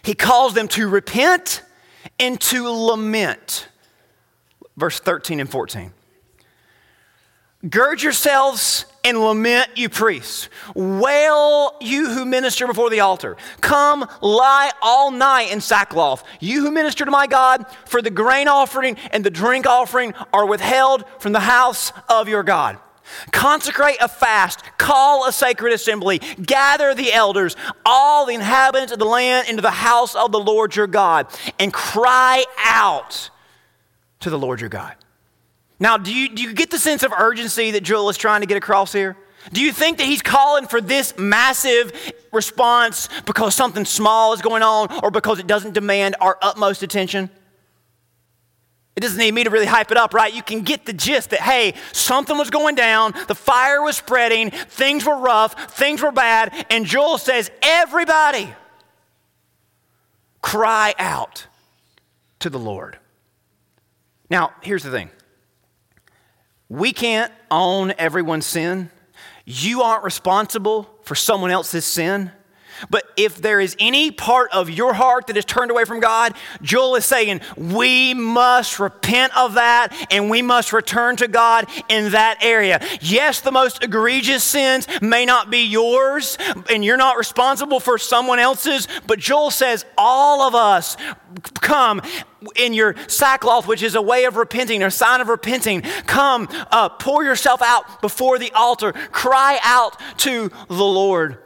[0.04, 1.63] He calls them to repent
[2.20, 3.70] and to lament.
[4.76, 5.91] Verse 13 and 14.
[7.67, 10.50] Gird yourselves and lament, you priests.
[10.76, 13.38] Wail, you who minister before the altar.
[13.62, 16.26] Come, lie all night in sackcloth.
[16.41, 20.46] You who minister to my God, for the grain offering and the drink offering are
[20.46, 22.80] withheld from the house of your God.
[23.32, 29.06] Consecrate a fast, call a sacred assembly, gather the elders, all the inhabitants of the
[29.06, 33.30] land into the house of the Lord your God, and cry out
[34.20, 34.96] to the Lord your God.
[35.80, 38.48] Now, do you, do you get the sense of urgency that Joel is trying to
[38.48, 39.16] get across here?
[39.54, 41.94] Do you think that he's calling for this massive
[42.34, 47.30] response because something small is going on or because it doesn't demand our utmost attention?
[48.96, 50.34] It doesn't need me to really hype it up, right?
[50.34, 54.50] You can get the gist that, hey, something was going down, the fire was spreading,
[54.50, 58.52] things were rough, things were bad, and Joel says, everybody
[60.42, 61.46] cry out
[62.40, 62.98] to the Lord.
[64.32, 65.12] Now, here's the thing
[66.69, 68.89] we can't own everyone's sin.
[69.45, 72.32] You aren't responsible for someone else's sin.
[72.90, 76.34] But if there is any part of your heart that is turned away from God,
[76.62, 82.12] Joel is saying we must repent of that and we must return to God in
[82.12, 82.80] that area.
[83.02, 86.38] Yes, the most egregious sins may not be yours
[86.70, 90.98] and you're not responsible for someone else's, but Joel says all of us
[91.56, 92.02] come
[92.56, 95.82] in your sackcloth, which is a way of repenting, a sign of repenting.
[96.06, 101.40] Come, uh, pour yourself out before the altar, cry out to the Lord.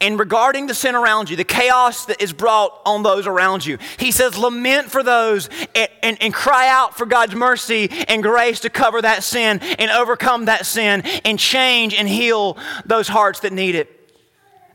[0.00, 3.78] And regarding the sin around you, the chaos that is brought on those around you,
[3.98, 8.60] he says, lament for those and, and, and, cry out for God's mercy and grace
[8.60, 12.56] to cover that sin and overcome that sin and change and heal
[12.86, 13.98] those hearts that need it.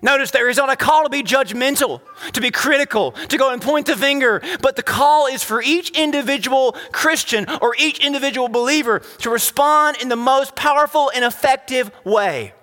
[0.02, 2.02] Notice there is not a call to be judgmental,
[2.34, 5.92] to be critical, to go and point the finger, but the call is for each
[5.92, 12.54] individual Christian or each individual believer to respond in the most powerful and effective way.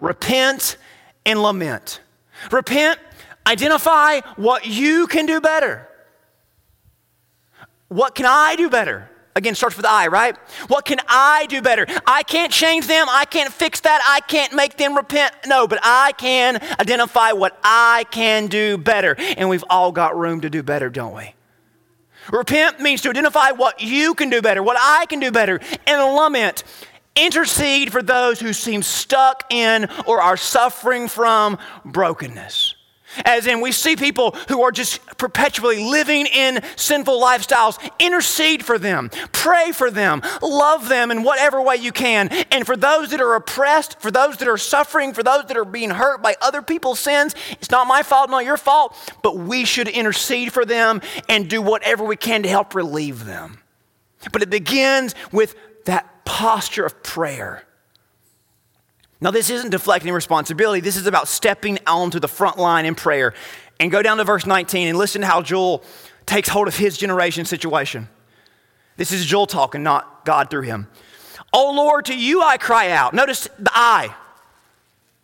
[0.00, 0.78] Repent
[1.26, 2.00] and lament.
[2.50, 2.98] Repent,
[3.46, 5.88] identify what you can do better.
[7.88, 9.10] What can I do better?
[9.36, 10.36] Again, starts with I, right?
[10.66, 11.86] What can I do better?
[12.06, 13.06] I can't change them.
[13.08, 14.00] I can't fix that.
[14.04, 15.32] I can't make them repent.
[15.46, 19.14] No, but I can identify what I can do better.
[19.18, 21.34] And we've all got room to do better, don't we?
[22.32, 26.14] Repent means to identify what you can do better, what I can do better, and
[26.14, 26.64] lament.
[27.16, 32.76] Intercede for those who seem stuck in or are suffering from brokenness.
[33.24, 37.78] As in, we see people who are just perpetually living in sinful lifestyles.
[37.98, 42.28] Intercede for them, pray for them, love them in whatever way you can.
[42.52, 45.64] And for those that are oppressed, for those that are suffering, for those that are
[45.64, 49.64] being hurt by other people's sins, it's not my fault, not your fault, but we
[49.64, 53.58] should intercede for them and do whatever we can to help relieve them.
[54.32, 57.64] But it begins with that posture of prayer.
[59.20, 60.80] Now, this isn't deflecting responsibility.
[60.80, 63.34] This is about stepping onto the front line in prayer.
[63.78, 65.82] And go down to verse 19 and listen to how Joel
[66.26, 68.08] takes hold of his generation situation.
[68.96, 70.86] This is Joel talking, not God through him.
[71.52, 73.14] Oh Lord, to you I cry out.
[73.14, 74.14] Notice the I.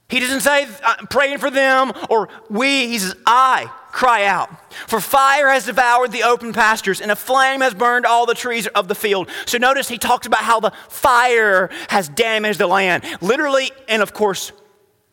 [0.08, 2.88] He doesn't say, I'm praying for them or we.
[2.88, 4.50] He says, I cry out.
[4.88, 8.66] For fire has devoured the open pastures, and a flame has burned all the trees
[8.66, 9.30] of the field.
[9.46, 14.12] So notice he talks about how the fire has damaged the land, literally and of
[14.12, 14.52] course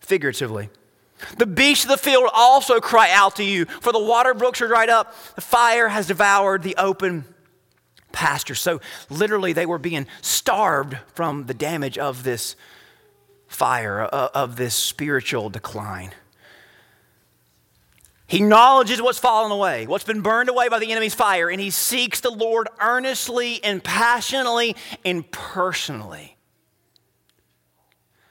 [0.02, 0.70] figuratively.
[1.38, 4.68] The beasts of the field also cry out to you, for the water brooks are
[4.68, 5.16] dried up.
[5.36, 7.24] The fire has devoured the open
[8.12, 8.60] pastures.
[8.60, 12.58] So literally, they were being starved from the damage of this
[13.48, 16.12] fire, uh, of this spiritual decline.
[18.28, 21.70] He acknowledges what's fallen away, what's been burned away by the enemy's fire, and he
[21.70, 26.38] seeks the Lord earnestly and passionately and personally.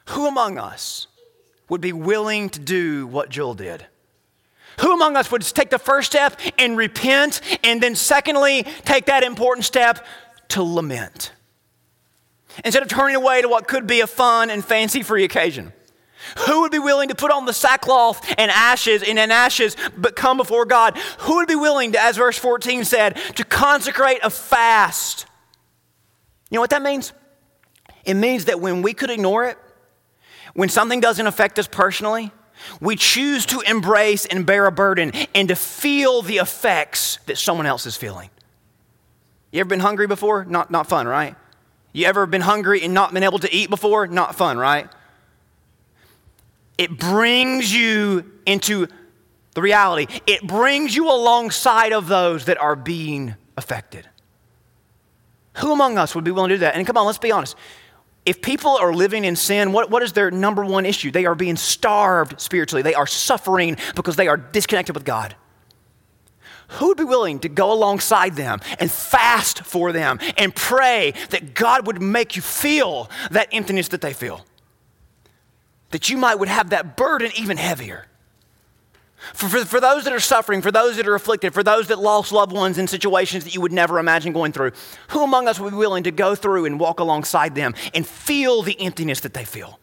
[0.07, 1.07] Who among us
[1.69, 3.87] would be willing to do what Joel did?
[4.81, 9.23] Who among us would take the first step and repent, and then, secondly, take that
[9.23, 10.05] important step
[10.49, 11.33] to lament?
[12.65, 15.73] Instead of turning away to what could be a fun and fancy free occasion.
[16.47, 20.17] Who would be willing to put on the sackcloth and ashes and in ashes but
[20.17, 20.97] come before God?
[21.21, 25.27] Who would be willing to, as verse 14 said, to consecrate a fast?
[26.51, 27.13] You know what that means?
[28.05, 29.59] It means that when we could ignore it,
[30.55, 32.31] when something doesn't affect us personally,
[32.81, 37.67] we choose to embrace and bear a burden and to feel the effects that someone
[37.67, 38.31] else is feeling.
[39.51, 40.45] You ever been hungry before?
[40.45, 41.37] Not, not fun, right?
[41.93, 44.07] You ever been hungry and not been able to eat before?
[44.07, 44.89] Not fun, right?
[46.79, 48.89] It brings you into
[49.55, 50.07] the reality.
[50.27, 54.09] It brings you alongside of those that are being affected.
[55.59, 56.75] Who among us would be willing to do that?
[56.75, 57.57] And come on, let's be honest.
[58.25, 61.11] If people are living in sin, what, what is their number one issue?
[61.11, 62.83] They are being starved spiritually.
[62.83, 65.35] They are suffering because they are disconnected with God.
[66.69, 71.53] Who would be willing to go alongside them and fast for them and pray that
[71.53, 74.47] God would make you feel that emptiness that they feel?
[75.93, 78.07] That you might would have that burden even heavier.
[79.35, 82.01] For, for, for, those that are suffering, for those that are afflicted, for those that
[82.01, 84.73] lost loved ones in situations that you would never imagine going through,
[85.09, 88.63] who among us would be willing to go through and walk alongside them and feel
[88.63, 89.79] the emptiness that they feel?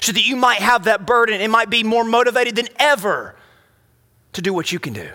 [0.00, 3.34] So that you might have that burden and might be more motivated than ever
[4.34, 5.08] to do what you can do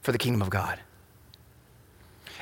[0.00, 0.78] for the kingdom of God.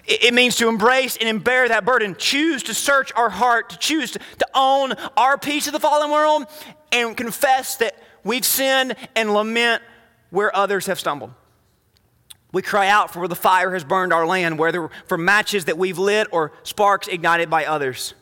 [0.06, 4.12] It means to embrace and bear that burden, choose to search our heart, to choose
[4.12, 6.44] to, own our piece of the fallen world,
[6.92, 9.82] and confess that we've sinned and lament
[10.30, 11.32] where others have stumbled.
[12.52, 15.76] We cry out for where the fire has burned our land, whether for matches that
[15.76, 18.14] we've lit or sparks ignited by others.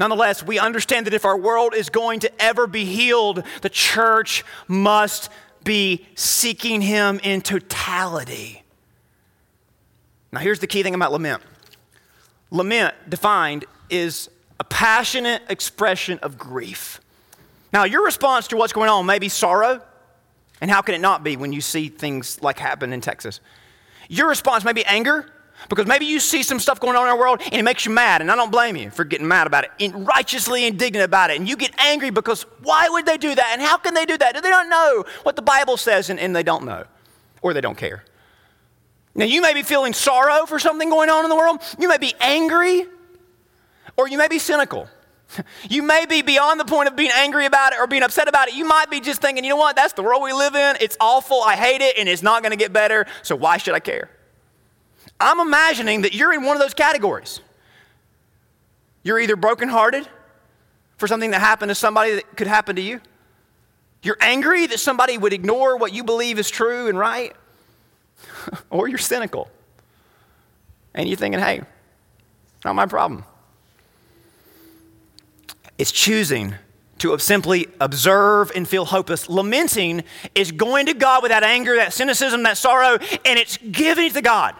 [0.00, 4.44] Nonetheless, we understand that if our world is going to ever be healed, the church
[4.66, 5.28] must
[5.62, 8.63] be seeking Him in totality.
[10.34, 11.42] Now, here's the key thing about lament
[12.50, 17.00] lament, defined, is a passionate expression of grief.
[17.72, 19.80] Now, your response to what's going on may be sorrow,
[20.60, 23.40] and how can it not be when you see things like happen in Texas?
[24.08, 25.30] Your response may be anger,
[25.68, 27.92] because maybe you see some stuff going on in our world and it makes you
[27.92, 31.30] mad, and I don't blame you for getting mad about it, and righteously indignant about
[31.30, 34.04] it, and you get angry because why would they do that, and how can they
[34.04, 34.34] do that?
[34.34, 36.84] Do they not know what the Bible says, and, and they don't know,
[37.40, 38.04] or they don't care?
[39.14, 41.60] Now, you may be feeling sorrow for something going on in the world.
[41.78, 42.86] You may be angry,
[43.96, 44.88] or you may be cynical.
[45.68, 48.48] You may be beyond the point of being angry about it or being upset about
[48.48, 48.54] it.
[48.54, 50.76] You might be just thinking, you know what, that's the world we live in.
[50.80, 51.42] It's awful.
[51.42, 54.10] I hate it, and it's not going to get better, so why should I care?
[55.18, 57.40] I'm imagining that you're in one of those categories.
[59.02, 60.08] You're either brokenhearted
[60.96, 63.00] for something that happened to somebody that could happen to you,
[64.02, 67.34] you're angry that somebody would ignore what you believe is true and right,
[68.70, 69.50] or you're cynical.
[70.94, 71.62] And you're thinking, hey,
[72.64, 73.24] Not my problem.
[75.76, 76.54] It's choosing
[76.98, 79.28] to simply observe and feel hopeless.
[79.28, 80.04] Lamenting
[80.34, 84.14] is going to God with that anger, that cynicism, that sorrow, and it's giving it
[84.14, 84.54] to God.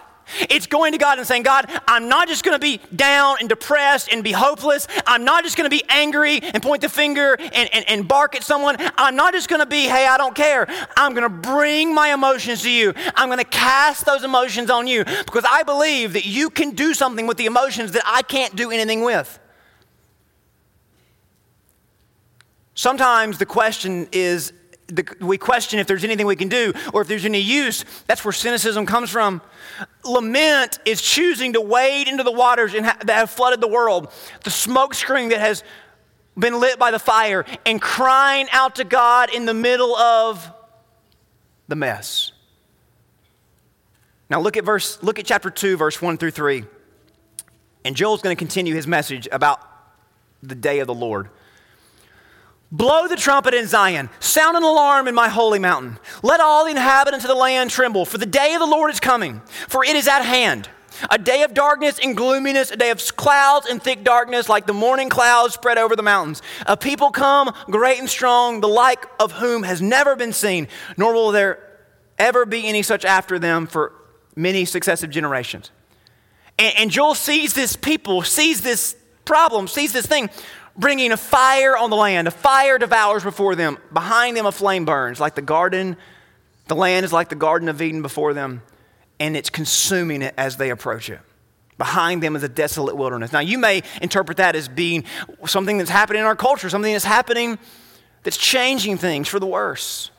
[0.51, 3.49] It's going to God and saying, God, I'm not just going to be down and
[3.49, 4.87] depressed and be hopeless.
[5.07, 8.35] I'm not just going to be angry and point the finger and, and, and bark
[8.35, 8.77] at someone.
[8.97, 10.67] I'm not just going to be, hey, I don't care.
[10.97, 12.95] I'm going to bring my emotions to you.
[13.15, 16.95] I'm going to cast those emotions on you because I believe that you can do
[16.95, 19.39] something with the emotions that I can't do anything with.
[22.75, 24.53] Sometimes the question is
[24.95, 27.85] the, we question if there's anything we can do or if there's any use.
[28.07, 29.43] That's where cynicism comes from.
[30.05, 34.13] Lament is choosing to wade into the waters ha- that have flooded the world,
[34.45, 35.65] the smokescreen that has
[36.39, 40.51] been lit by the fire, and crying out to God in the middle of
[41.69, 42.33] the mess.
[44.31, 46.65] Now look at verse, look at chapter 2, verse 1 through 3.
[47.85, 49.61] And Joel's going to continue his message about
[50.43, 51.29] the day of the Lord.
[52.75, 55.97] Blow the trumpet in Zion, sound an alarm in my holy mountain.
[56.25, 58.99] Let all the inhabitants of the land tremble, for the day of the Lord is
[58.99, 60.69] coming, for it is at hand.
[61.09, 64.75] A day of darkness and gloominess, a day of clouds and thick darkness, like the
[64.75, 66.43] morning clouds spread over the mountains.
[66.67, 70.67] A people come, great and strong, the like of whom has never been seen,
[70.97, 71.61] nor will there
[72.19, 73.93] ever be any such after them for
[74.35, 75.71] many successive generations.
[76.59, 80.29] And, and Joel sees this people, sees this problem, sees this thing
[80.77, 82.29] bringing a fire on the land.
[82.29, 83.79] A fire devours before them.
[83.93, 85.97] Behind them, a flame burns, like the garden.
[86.67, 88.63] The land is like the Garden of Eden before them,
[89.21, 91.21] and it's consuming it as they approach it.
[91.77, 93.33] Behind them is a desolate wilderness.
[93.33, 95.05] Now, you may interpret that as being
[95.47, 97.59] something that's happening in our culture, something that's happening
[98.23, 100.11] that's changing things for the worse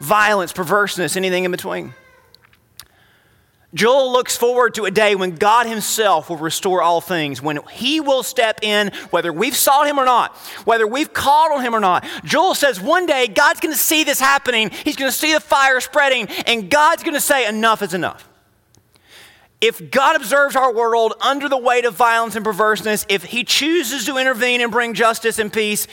[0.00, 1.92] violence, perverseness, anything in between.
[3.74, 8.00] Joel looks forward to a day when God Himself will restore all things, when He
[8.00, 11.80] will step in, whether we've sought Him or not, whether we've called on Him or
[11.80, 12.06] not.
[12.24, 14.70] Joel says one day God's going to see this happening.
[14.70, 18.26] He's going to see the fire spreading, and God's going to say, Enough is enough.
[19.60, 24.06] If God observes our world under the weight of violence and perverseness, if He chooses
[24.06, 25.86] to intervene and bring justice and peace,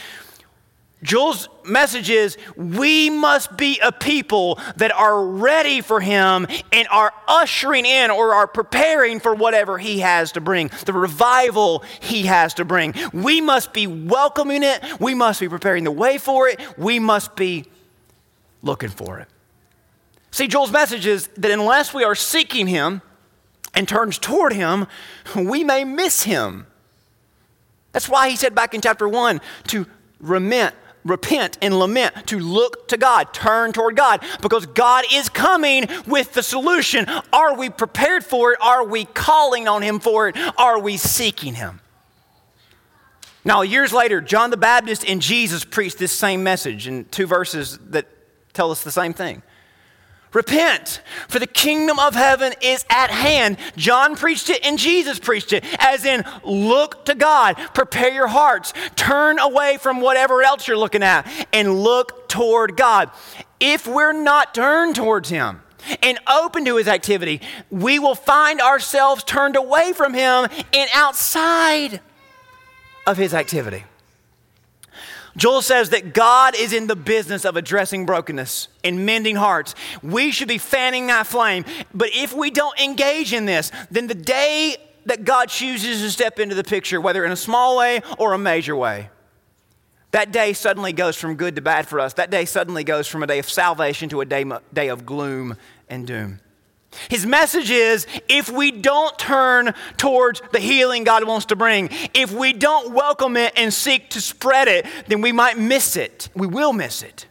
[1.02, 7.12] Joel's message is we must be a people that are ready for him and are
[7.28, 12.54] ushering in or are preparing for whatever he has to bring, the revival he has
[12.54, 12.94] to bring.
[13.12, 17.36] We must be welcoming it, we must be preparing the way for it, we must
[17.36, 17.66] be
[18.62, 19.28] looking for it.
[20.30, 23.02] See, Joel's message is that unless we are seeking him
[23.74, 24.86] and turns toward him,
[25.34, 26.66] we may miss him.
[27.92, 29.86] That's why he said back in chapter 1 to
[30.20, 30.74] remit
[31.06, 36.32] repent and lament, to look to God, turn toward God, because God is coming with
[36.34, 37.06] the solution.
[37.32, 38.58] Are we prepared for it?
[38.60, 40.36] Are we calling on Him for it?
[40.58, 41.80] Are we seeking Him?
[43.44, 47.78] Now, years later, John the Baptist and Jesus preached this same message in two verses
[47.90, 48.06] that
[48.52, 49.42] tell us the same thing.
[50.32, 53.56] Repent, for the kingdom of heaven is at hand.
[53.76, 58.72] John preached it and Jesus preached it, as in, look to God, prepare your hearts,
[58.96, 63.10] turn away from whatever else you're looking at, and look toward God.
[63.60, 65.62] If we're not turned towards Him,
[66.02, 72.00] and open to his activity, we will find ourselves turned away from him and outside
[73.06, 73.84] of his activity.
[75.36, 79.74] Joel says that God is in the business of addressing brokenness and mending hearts.
[80.02, 81.64] We should be fanning that flame.
[81.92, 86.38] But if we don't engage in this, then the day that God chooses to step
[86.38, 89.10] into the picture, whether in a small way or a major way,
[90.12, 92.14] that day suddenly goes from good to bad for us.
[92.14, 95.56] That day suddenly goes from a day of salvation to a day, day of gloom
[95.88, 96.40] and doom.
[97.08, 102.32] His message is if we don't turn towards the healing God wants to bring, if
[102.32, 106.28] we don't welcome it and seek to spread it, then we might miss it.
[106.34, 107.26] We will miss it.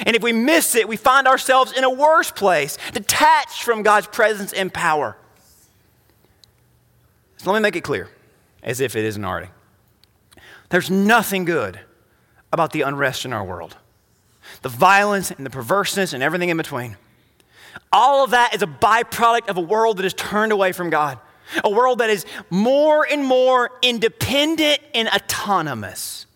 [0.00, 4.06] And if we miss it, we find ourselves in a worse place, detached from God's
[4.06, 5.16] presence and power.
[7.36, 8.08] So let me make it clear,
[8.62, 9.48] as if it isn't already.
[10.70, 11.80] There's nothing good
[12.52, 13.76] about the unrest in our world,
[14.62, 16.96] the violence and the perverseness and everything in between.
[17.92, 21.18] All of that is a byproduct of a world that is turned away from God,
[21.62, 26.26] a world that is more and more independent and autonomous.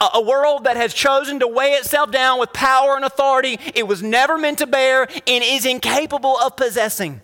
[0.00, 3.88] A, a world that has chosen to weigh itself down with power and authority it
[3.88, 7.20] was never meant to bear and is incapable of possessing.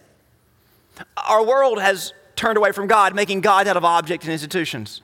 [1.28, 5.02] Our world has turned away from God, making God out of objects and institutions.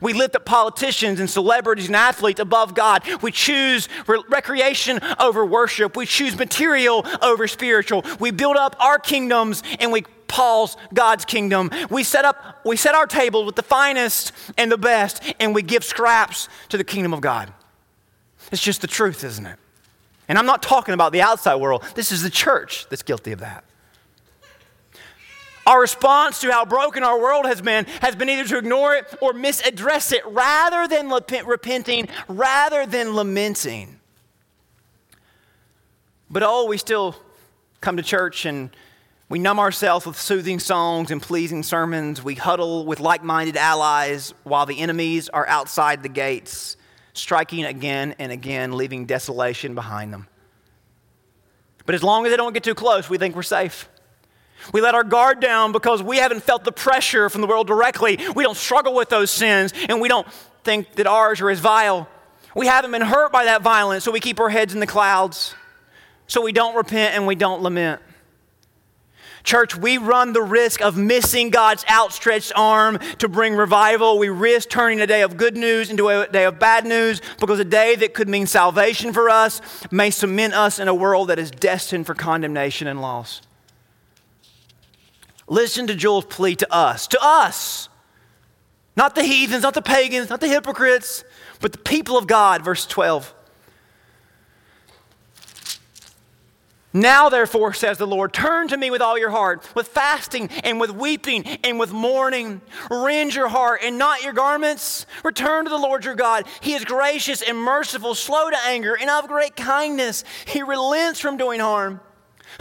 [0.00, 3.02] We lift up politicians and celebrities and athletes above God.
[3.22, 5.96] We choose re- recreation over worship.
[5.96, 8.04] We choose material over spiritual.
[8.20, 11.70] We build up our kingdoms and we pause God's kingdom.
[11.90, 15.62] We set up we set our table with the finest and the best and we
[15.62, 17.52] give scraps to the kingdom of God.
[18.50, 19.58] It's just the truth, isn't it?
[20.28, 21.84] And I'm not talking about the outside world.
[21.94, 23.64] This is the church that's guilty of that.
[25.66, 29.06] Our response to how broken our world has been has been either to ignore it
[29.20, 31.10] or misaddress it rather than
[31.46, 33.98] repenting, rather than lamenting.
[36.28, 37.16] But oh, we still
[37.80, 38.70] come to church and
[39.28, 42.22] we numb ourselves with soothing songs and pleasing sermons.
[42.22, 46.76] We huddle with like minded allies while the enemies are outside the gates,
[47.14, 50.28] striking again and again, leaving desolation behind them.
[51.86, 53.88] But as long as they don't get too close, we think we're safe.
[54.72, 58.18] We let our guard down because we haven't felt the pressure from the world directly.
[58.34, 60.26] We don't struggle with those sins, and we don't
[60.64, 62.08] think that ours are as vile.
[62.54, 65.54] We haven't been hurt by that violence, so we keep our heads in the clouds.
[66.26, 68.00] So we don't repent and we don't lament.
[69.42, 74.18] Church, we run the risk of missing God's outstretched arm to bring revival.
[74.18, 77.60] We risk turning a day of good news into a day of bad news because
[77.60, 79.60] a day that could mean salvation for us
[79.90, 83.42] may cement us in a world that is destined for condemnation and loss.
[85.46, 87.88] Listen to Joel's plea to us, to us.
[88.96, 91.24] Not the heathens, not the pagans, not the hypocrites,
[91.60, 93.34] but the people of God, verse 12.
[96.96, 100.78] Now, therefore, says the Lord, turn to me with all your heart, with fasting and
[100.78, 102.60] with weeping and with mourning.
[102.88, 105.04] Rend your heart and not your garments.
[105.24, 106.46] Return to the Lord your God.
[106.60, 110.22] He is gracious and merciful, slow to anger, and of great kindness.
[110.46, 112.00] He relents from doing harm.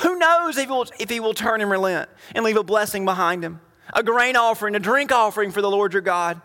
[0.02, 3.06] Who knows if he, will, if he will turn and relent and leave a blessing
[3.06, 3.62] behind him?
[3.94, 6.42] A grain offering, a drink offering for the Lord your God.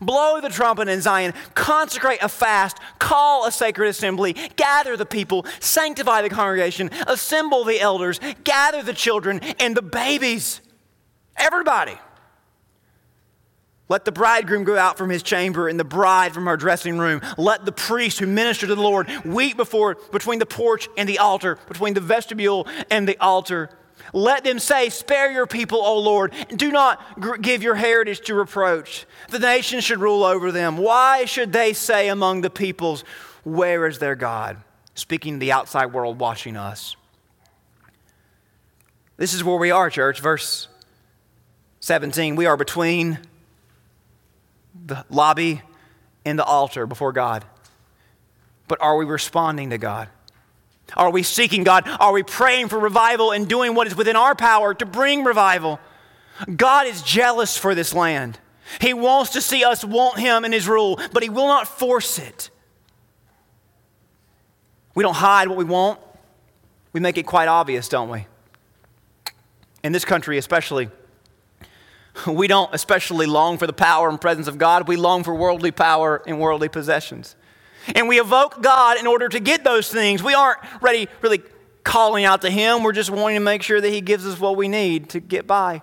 [0.00, 5.44] Blow the trumpet in Zion, consecrate a fast, call a sacred assembly, gather the people,
[5.58, 10.60] sanctify the congregation, assemble the elders, gather the children and the babies.
[11.36, 11.98] Everybody.
[13.92, 17.20] Let the bridegroom go out from his chamber and the bride from her dressing room.
[17.36, 21.18] Let the priest who minister to the Lord weep before between the porch and the
[21.18, 23.68] altar, between the vestibule and the altar.
[24.14, 28.34] Let them say, Spare your people, O Lord, and do not give your heritage to
[28.34, 29.04] reproach.
[29.28, 30.78] The nations should rule over them.
[30.78, 33.04] Why should they say among the peoples,
[33.44, 34.56] Where is their God?
[34.94, 36.96] Speaking to the outside world watching us.
[39.18, 40.20] This is where we are, church.
[40.20, 40.68] Verse
[41.80, 42.36] 17.
[42.36, 43.18] We are between
[44.84, 45.62] the lobby
[46.24, 47.44] and the altar before God.
[48.68, 50.08] But are we responding to God?
[50.96, 51.88] Are we seeking God?
[52.00, 55.80] Are we praying for revival and doing what is within our power to bring revival?
[56.54, 58.38] God is jealous for this land.
[58.80, 62.18] He wants to see us want Him and His rule, but He will not force
[62.18, 62.50] it.
[64.94, 65.98] We don't hide what we want,
[66.92, 68.26] we make it quite obvious, don't we?
[69.82, 70.90] In this country, especially.
[72.26, 74.88] We don't especially long for the power and presence of God.
[74.88, 77.36] We long for worldly power and worldly possessions.
[77.94, 80.22] And we evoke God in order to get those things.
[80.22, 81.42] We aren't ready, really
[81.84, 82.82] calling out to Him.
[82.82, 85.46] We're just wanting to make sure that He gives us what we need to get
[85.46, 85.82] by.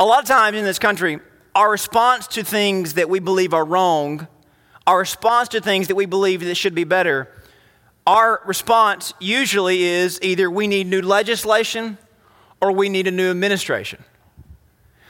[0.00, 1.18] A lot of times in this country,
[1.54, 4.28] our response to things that we believe are wrong,
[4.86, 7.28] our response to things that we believe that should be better,
[8.06, 11.98] our response usually is either we need new legislation
[12.62, 14.02] or we need a new administration.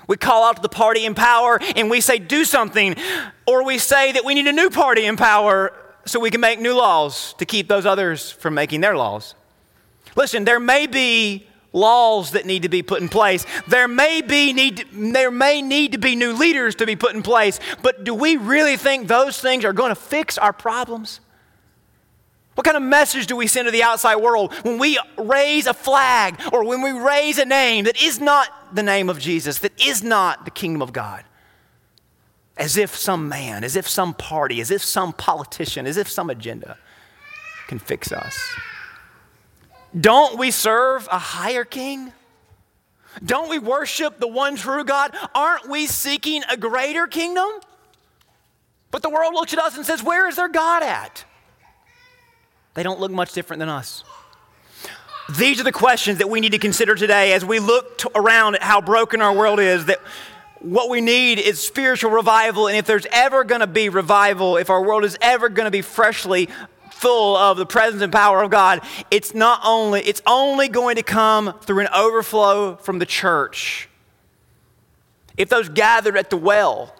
[0.08, 2.96] We call out to the party in power and we say, do something.
[3.46, 5.72] Or we say that we need a new party in power
[6.06, 9.34] so we can make new laws to keep those others from making their laws.
[10.16, 13.44] Listen, there may be laws that need to be put in place.
[13.68, 17.22] There may be need there may need to be new leaders to be put in
[17.22, 21.20] place, but do we really think those things are going to fix our problems?
[22.58, 25.72] What kind of message do we send to the outside world when we raise a
[25.72, 29.80] flag or when we raise a name that is not the name of Jesus, that
[29.80, 31.22] is not the kingdom of God?
[32.56, 36.30] As if some man, as if some party, as if some politician, as if some
[36.30, 36.76] agenda
[37.68, 38.36] can fix us.
[39.96, 42.12] Don't we serve a higher king?
[43.24, 45.14] Don't we worship the one true God?
[45.32, 47.46] Aren't we seeking a greater kingdom?
[48.90, 51.24] But the world looks at us and says, Where is their God at?
[52.78, 54.04] They don't look much different than us.
[55.36, 58.62] These are the questions that we need to consider today as we look around at
[58.62, 59.86] how broken our world is.
[59.86, 60.00] That
[60.60, 62.68] what we need is spiritual revival.
[62.68, 65.72] And if there's ever going to be revival, if our world is ever going to
[65.72, 66.48] be freshly
[66.92, 71.02] full of the presence and power of God, it's not only, it's only going to
[71.02, 73.88] come through an overflow from the church.
[75.36, 76.94] If those gathered at the well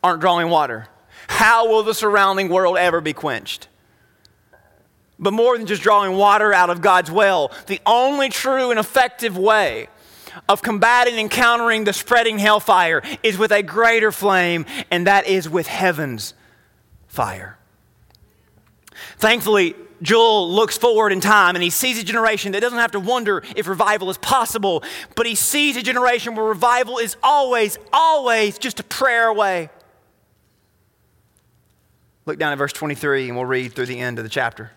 [0.00, 0.86] aren't drawing water,
[1.26, 3.66] how will the surrounding world ever be quenched?
[5.18, 9.36] But more than just drawing water out of God's well, the only true and effective
[9.36, 9.88] way
[10.48, 15.48] of combating and countering the spreading hellfire is with a greater flame, and that is
[15.48, 16.34] with heaven's
[17.08, 17.58] fire.
[19.18, 23.00] Thankfully, Joel looks forward in time and he sees a generation that doesn't have to
[23.00, 24.84] wonder if revival is possible,
[25.16, 29.70] but he sees a generation where revival is always, always just a prayer away.
[32.26, 34.70] Look down at verse 23 and we'll read through the end of the chapter.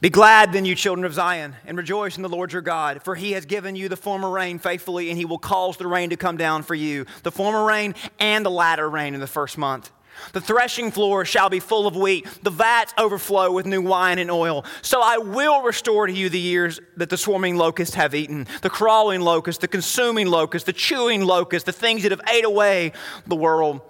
[0.00, 3.16] Be glad then, you children of Zion, and rejoice in the Lord your God, for
[3.16, 6.16] he has given you the former rain faithfully, and he will cause the rain to
[6.16, 9.90] come down for you, the former rain and the latter rain in the first month.
[10.32, 14.30] The threshing floor shall be full of wheat, the vats overflow with new wine and
[14.30, 14.64] oil.
[14.82, 18.70] So I will restore to you the years that the swarming locusts have eaten, the
[18.70, 22.92] crawling locust, the consuming locust, the chewing locust, the things that have ate away
[23.26, 23.80] the world.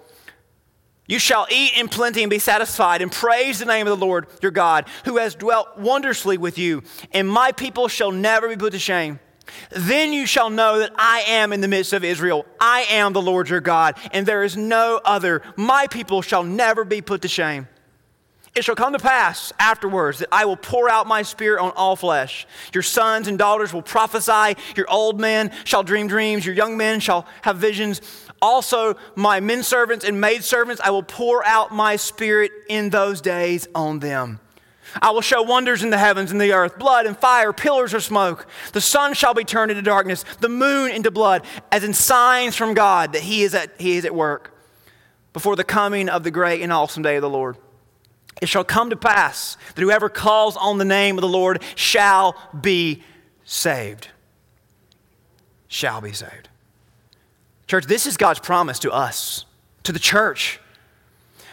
[1.09, 4.27] You shall eat in plenty and be satisfied, and praise the name of the Lord
[4.43, 6.83] your God, who has dwelt wondrously with you,
[7.13, 9.19] and my people shall never be put to shame.
[9.71, 12.45] Then you shall know that I am in the midst of Israel.
[12.61, 15.41] I am the Lord your God, and there is no other.
[15.57, 17.67] My people shall never be put to shame.
[18.55, 21.97] It shall come to pass afterwards that I will pour out my spirit on all
[21.97, 22.47] flesh.
[22.75, 27.01] Your sons and daughters will prophesy, your old men shall dream dreams, your young men
[27.01, 28.01] shall have visions.
[28.41, 33.21] Also, my men servants and maid servants, I will pour out my spirit in those
[33.21, 34.41] days on them.
[35.03, 38.03] I will show wonders in the heavens and the earth blood and fire, pillars of
[38.03, 38.47] smoke.
[38.73, 42.75] The sun shall be turned into darkness, the moon into blood, as in signs from
[42.75, 44.55] God that he is at, he is at work
[45.33, 47.57] before the coming of the great and awesome day of the Lord.
[48.41, 52.37] It shall come to pass that whoever calls on the name of the Lord shall
[52.59, 53.03] be
[53.45, 54.09] saved.
[55.67, 56.48] Shall be saved.
[57.69, 59.45] Church, this is God's promise to us,
[59.85, 60.59] to the church.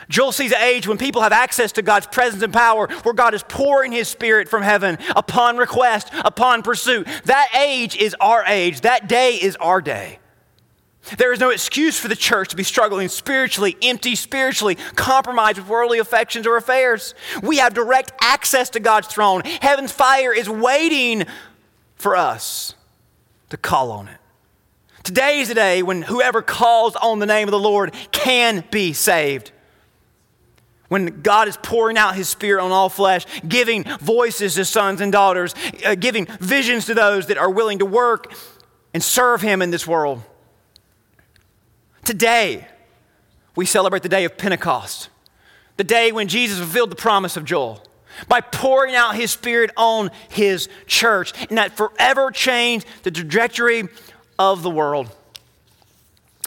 [0.07, 3.33] Joel sees an age when people have access to God's presence and power, where God
[3.33, 7.07] is pouring His Spirit from heaven upon request, upon pursuit.
[7.25, 8.81] That age is our age.
[8.81, 10.19] That day is our day.
[11.17, 15.67] There is no excuse for the church to be struggling spiritually, empty spiritually, compromised with
[15.67, 17.13] worldly affections or affairs.
[17.43, 19.41] We have direct access to God's throne.
[19.43, 21.25] Heaven's fire is waiting
[21.95, 22.73] for us
[23.49, 24.17] to call on it.
[25.05, 28.91] Today is the day when whoever calls on the name of the Lord can be
[28.91, 29.51] saved.
[30.87, 35.11] When God is pouring out His Spirit on all flesh, giving voices to sons and
[35.11, 35.53] daughters,
[35.85, 38.33] uh, giving visions to those that are willing to work
[38.95, 40.23] and serve Him in this world.
[42.03, 42.67] Today,
[43.55, 45.09] we celebrate the day of Pentecost,
[45.77, 47.83] the day when Jesus fulfilled the promise of Joel
[48.27, 53.87] by pouring out His Spirit on His church, and that forever changed the trajectory
[54.37, 55.15] of the world.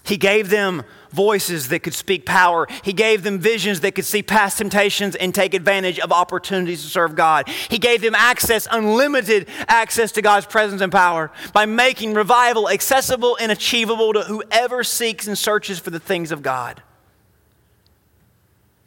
[0.05, 2.67] He gave them voices that could speak power.
[2.83, 6.89] He gave them visions that could see past temptations and take advantage of opportunities to
[6.89, 7.49] serve God.
[7.69, 13.37] He gave them access, unlimited access to God's presence and power by making revival accessible
[13.41, 16.83] and achievable to whoever seeks and searches for the things of God.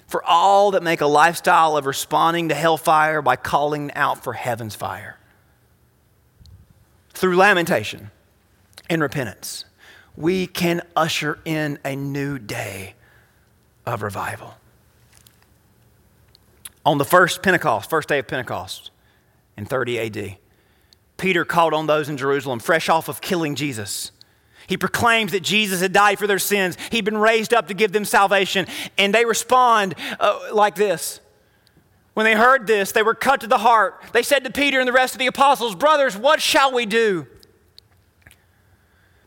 [0.08, 4.76] For all that make a lifestyle of responding to hellfire by calling out for heaven's
[4.76, 5.18] fire.
[7.14, 8.12] Through lamentation
[8.92, 9.64] and repentance,
[10.18, 12.94] we can usher in a new day
[13.86, 14.56] of revival.
[16.86, 18.92] On the first Pentecost, first day of Pentecost
[19.56, 20.38] in 30 AD,
[21.16, 24.12] Peter called on those in Jerusalem, fresh off of killing Jesus.
[24.68, 26.78] He proclaims that Jesus had died for their sins.
[26.92, 28.68] He'd been raised up to give them salvation.
[28.98, 31.22] And they respond uh, like this.
[32.14, 34.02] When they heard this, they were cut to the heart.
[34.12, 37.26] They said to Peter and the rest of the apostles, Brothers, what shall we do?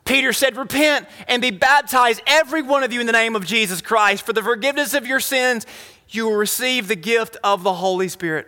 [0.05, 3.81] Peter said, Repent and be baptized, every one of you, in the name of Jesus
[3.81, 4.25] Christ.
[4.25, 5.67] For the forgiveness of your sins,
[6.09, 8.47] you will receive the gift of the Holy Spirit.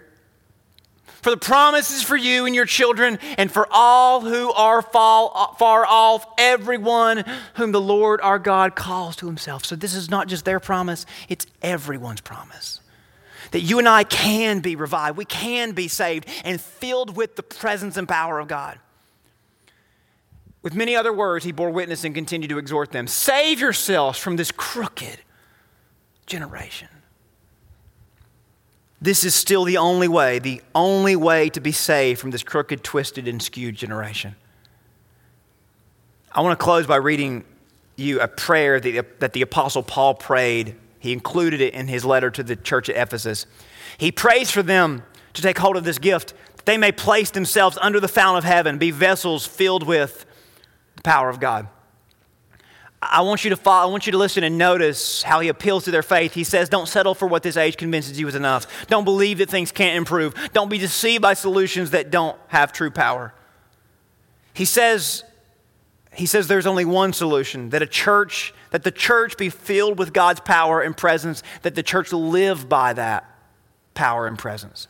[1.07, 6.25] For the promises for you and your children, and for all who are far off,
[6.39, 9.65] everyone whom the Lord our God calls to himself.
[9.65, 12.81] So, this is not just their promise, it's everyone's promise.
[13.51, 17.43] That you and I can be revived, we can be saved, and filled with the
[17.43, 18.79] presence and power of God.
[20.67, 24.35] With many other words, he bore witness and continued to exhort them Save yourselves from
[24.35, 25.21] this crooked
[26.27, 26.89] generation.
[29.01, 32.83] This is still the only way, the only way to be saved from this crooked,
[32.83, 34.35] twisted, and skewed generation.
[36.33, 37.45] I want to close by reading
[37.95, 40.75] you a prayer that, that the Apostle Paul prayed.
[40.99, 43.47] He included it in his letter to the church at Ephesus.
[43.99, 45.05] He prays for them
[45.35, 48.43] to take hold of this gift, that they may place themselves under the fountain of
[48.43, 50.26] heaven, be vessels filled with
[50.97, 51.69] the power of God.
[53.01, 55.85] I want you to follow, I want you to listen and notice how he appeals
[55.85, 56.33] to their faith.
[56.33, 58.87] He says, Don't settle for what this age convinces you is enough.
[58.87, 60.35] Don't believe that things can't improve.
[60.53, 63.35] Don't be deceived by solutions that don't have true power.
[64.55, 65.23] He says,
[66.15, 70.15] he says there's only one solution that a church, that the church be filled with
[70.15, 73.31] God's power and presence, that the church live by that
[73.93, 74.89] power and presence.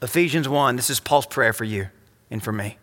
[0.00, 1.88] Ephesians 1, this is Paul's prayer for you
[2.30, 2.78] and for me.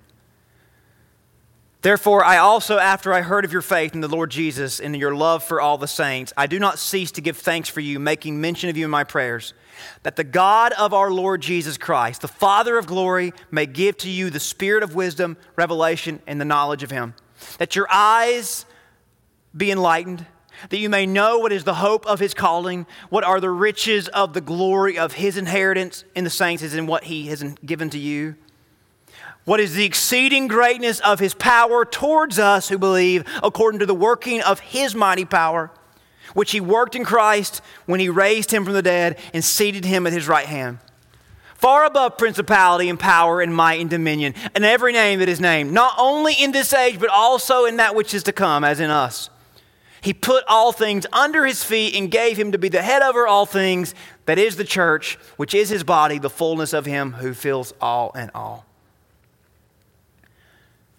[1.84, 5.14] Therefore, I also, after I heard of your faith in the Lord Jesus and your
[5.14, 8.42] love for all the saints, I do not cease to give thanks for you, making
[8.42, 9.54] mention of you in my prayers,
[10.02, 14.10] that the God of our Lord Jesus Christ, the Father of glory, may give to
[14.10, 17.14] you the spirit of wisdom, revelation, and the knowledge of him,
[17.60, 18.66] that your eyes
[19.56, 20.26] be enlightened,
[20.70, 24.08] that you may know what is the hope of his calling, what are the riches
[24.08, 27.92] of the glory of his inheritance in the saints, and in what he has given
[27.92, 28.36] to you
[29.48, 33.96] what is the exceeding greatness of his power towards us who believe, according to the
[33.96, 35.72] working of his mighty power,
[36.34, 40.06] which he worked in Christ when he raised him from the dead and seated him
[40.06, 40.80] at his right hand?
[41.56, 45.72] Far above principality and power and might and dominion, and every name that is named,
[45.72, 48.90] not only in this age, but also in that which is to come, as in
[48.90, 49.30] us.
[50.02, 53.26] He put all things under his feet and gave him to be the head over
[53.26, 53.96] all things,
[54.26, 58.12] that is the church, which is his body, the fullness of him who fills all
[58.12, 58.67] in all.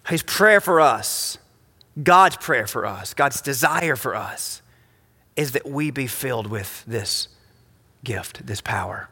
[0.09, 1.37] His prayer for us,
[2.01, 4.61] God's prayer for us, God's desire for us,
[5.35, 7.27] is that we be filled with this
[8.03, 9.09] gift, this power.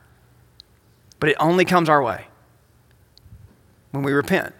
[1.19, 2.25] But it only comes our way
[3.91, 4.53] when we repent,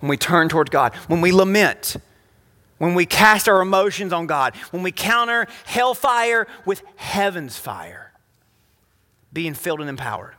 [0.00, 1.96] when we turn towards God, when we lament,
[2.78, 8.12] when we cast our emotions on God, when we counter hellfire with heaven's fire,
[9.32, 10.34] being filled and empowered.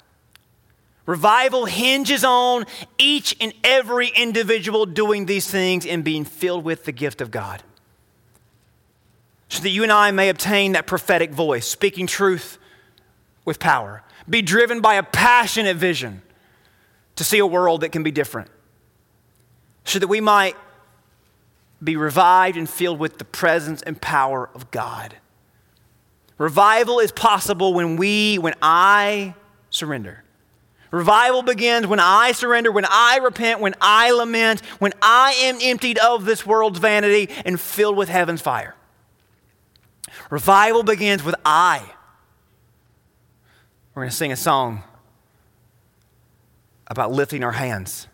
[1.07, 2.65] Revival hinges on
[2.97, 7.63] each and every individual doing these things and being filled with the gift of God.
[9.47, 12.57] So that you and I may obtain that prophetic voice, speaking truth
[13.45, 16.21] with power, be driven by a passionate vision
[17.15, 18.49] to see a world that can be different.
[19.85, 20.57] So that we might
[21.81, 25.15] be revived and filled with the presence and power of God.
[26.37, 29.35] Revival is possible when we, when I
[29.69, 30.25] surrender.
[30.91, 35.97] Revival begins when I surrender, when I repent, when I lament, when I am emptied
[35.97, 38.75] of this world's vanity and filled with heaven's fire.
[40.29, 41.83] Revival begins with I.
[43.93, 44.83] We're going to sing a song
[46.87, 48.07] about lifting our hands.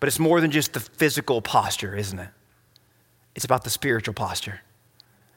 [0.00, 2.28] But it's more than just the physical posture, isn't it?
[3.34, 4.60] It's about the spiritual posture.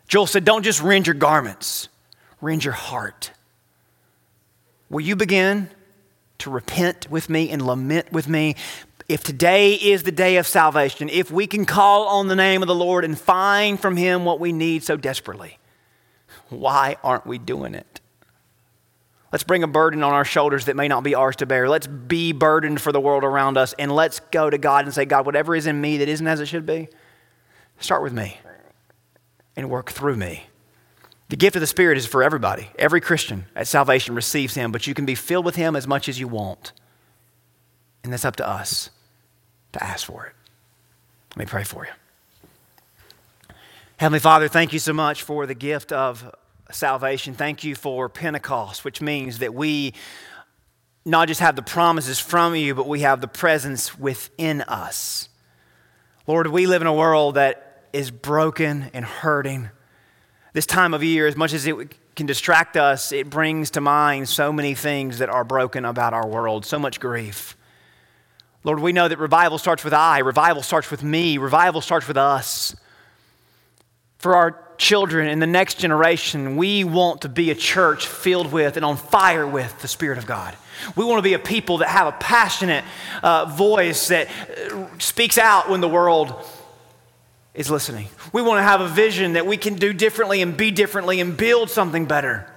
[0.07, 1.89] Joel said, Don't just rend your garments,
[2.41, 3.31] rend your heart.
[4.89, 5.69] Will you begin?
[6.41, 8.55] To repent with me and lament with me.
[9.07, 12.67] If today is the day of salvation, if we can call on the name of
[12.67, 15.57] the Lord and find from Him what we need so desperately,
[16.49, 17.99] why aren't we doing it?
[19.31, 21.69] Let's bring a burden on our shoulders that may not be ours to bear.
[21.69, 25.05] Let's be burdened for the world around us and let's go to God and say,
[25.05, 26.89] God, whatever is in me that isn't as it should be,
[27.79, 28.39] start with me
[29.55, 30.47] and work through me.
[31.31, 32.69] The gift of the Spirit is for everybody.
[32.77, 36.09] Every Christian at salvation receives Him, but you can be filled with Him as much
[36.09, 36.73] as you want.
[38.03, 38.89] And that's up to us
[39.71, 40.33] to ask for it.
[41.29, 43.53] Let me pray for you.
[43.95, 46.35] Heavenly Father, thank you so much for the gift of
[46.69, 47.33] salvation.
[47.33, 49.93] Thank you for Pentecost, which means that we
[51.05, 55.29] not just have the promises from you, but we have the presence within us.
[56.27, 59.69] Lord, we live in a world that is broken and hurting.
[60.53, 61.75] This time of year, as much as it
[62.15, 66.27] can distract us, it brings to mind so many things that are broken about our
[66.27, 67.55] world, so much grief.
[68.65, 72.17] Lord, we know that revival starts with I, revival starts with me, revival starts with
[72.17, 72.75] us.
[74.17, 78.75] For our children and the next generation, we want to be a church filled with
[78.75, 80.55] and on fire with the Spirit of God.
[80.95, 82.83] We want to be a people that have a passionate
[83.23, 84.27] uh, voice that
[84.71, 86.33] uh, speaks out when the world
[87.53, 88.07] is listening.
[88.31, 91.35] We want to have a vision that we can do differently and be differently and
[91.35, 92.47] build something better.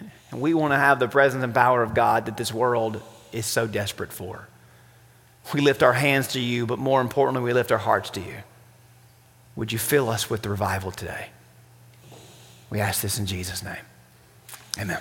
[0.32, 3.46] And we want to have the presence and power of God that this world is
[3.46, 4.48] so desperate for.
[5.54, 8.38] We lift our hands to you, but more importantly, we lift our hearts to you.
[9.54, 11.28] Would you fill us with the revival today?
[12.68, 13.84] We ask this in Jesus' name.
[14.80, 15.00] Amen.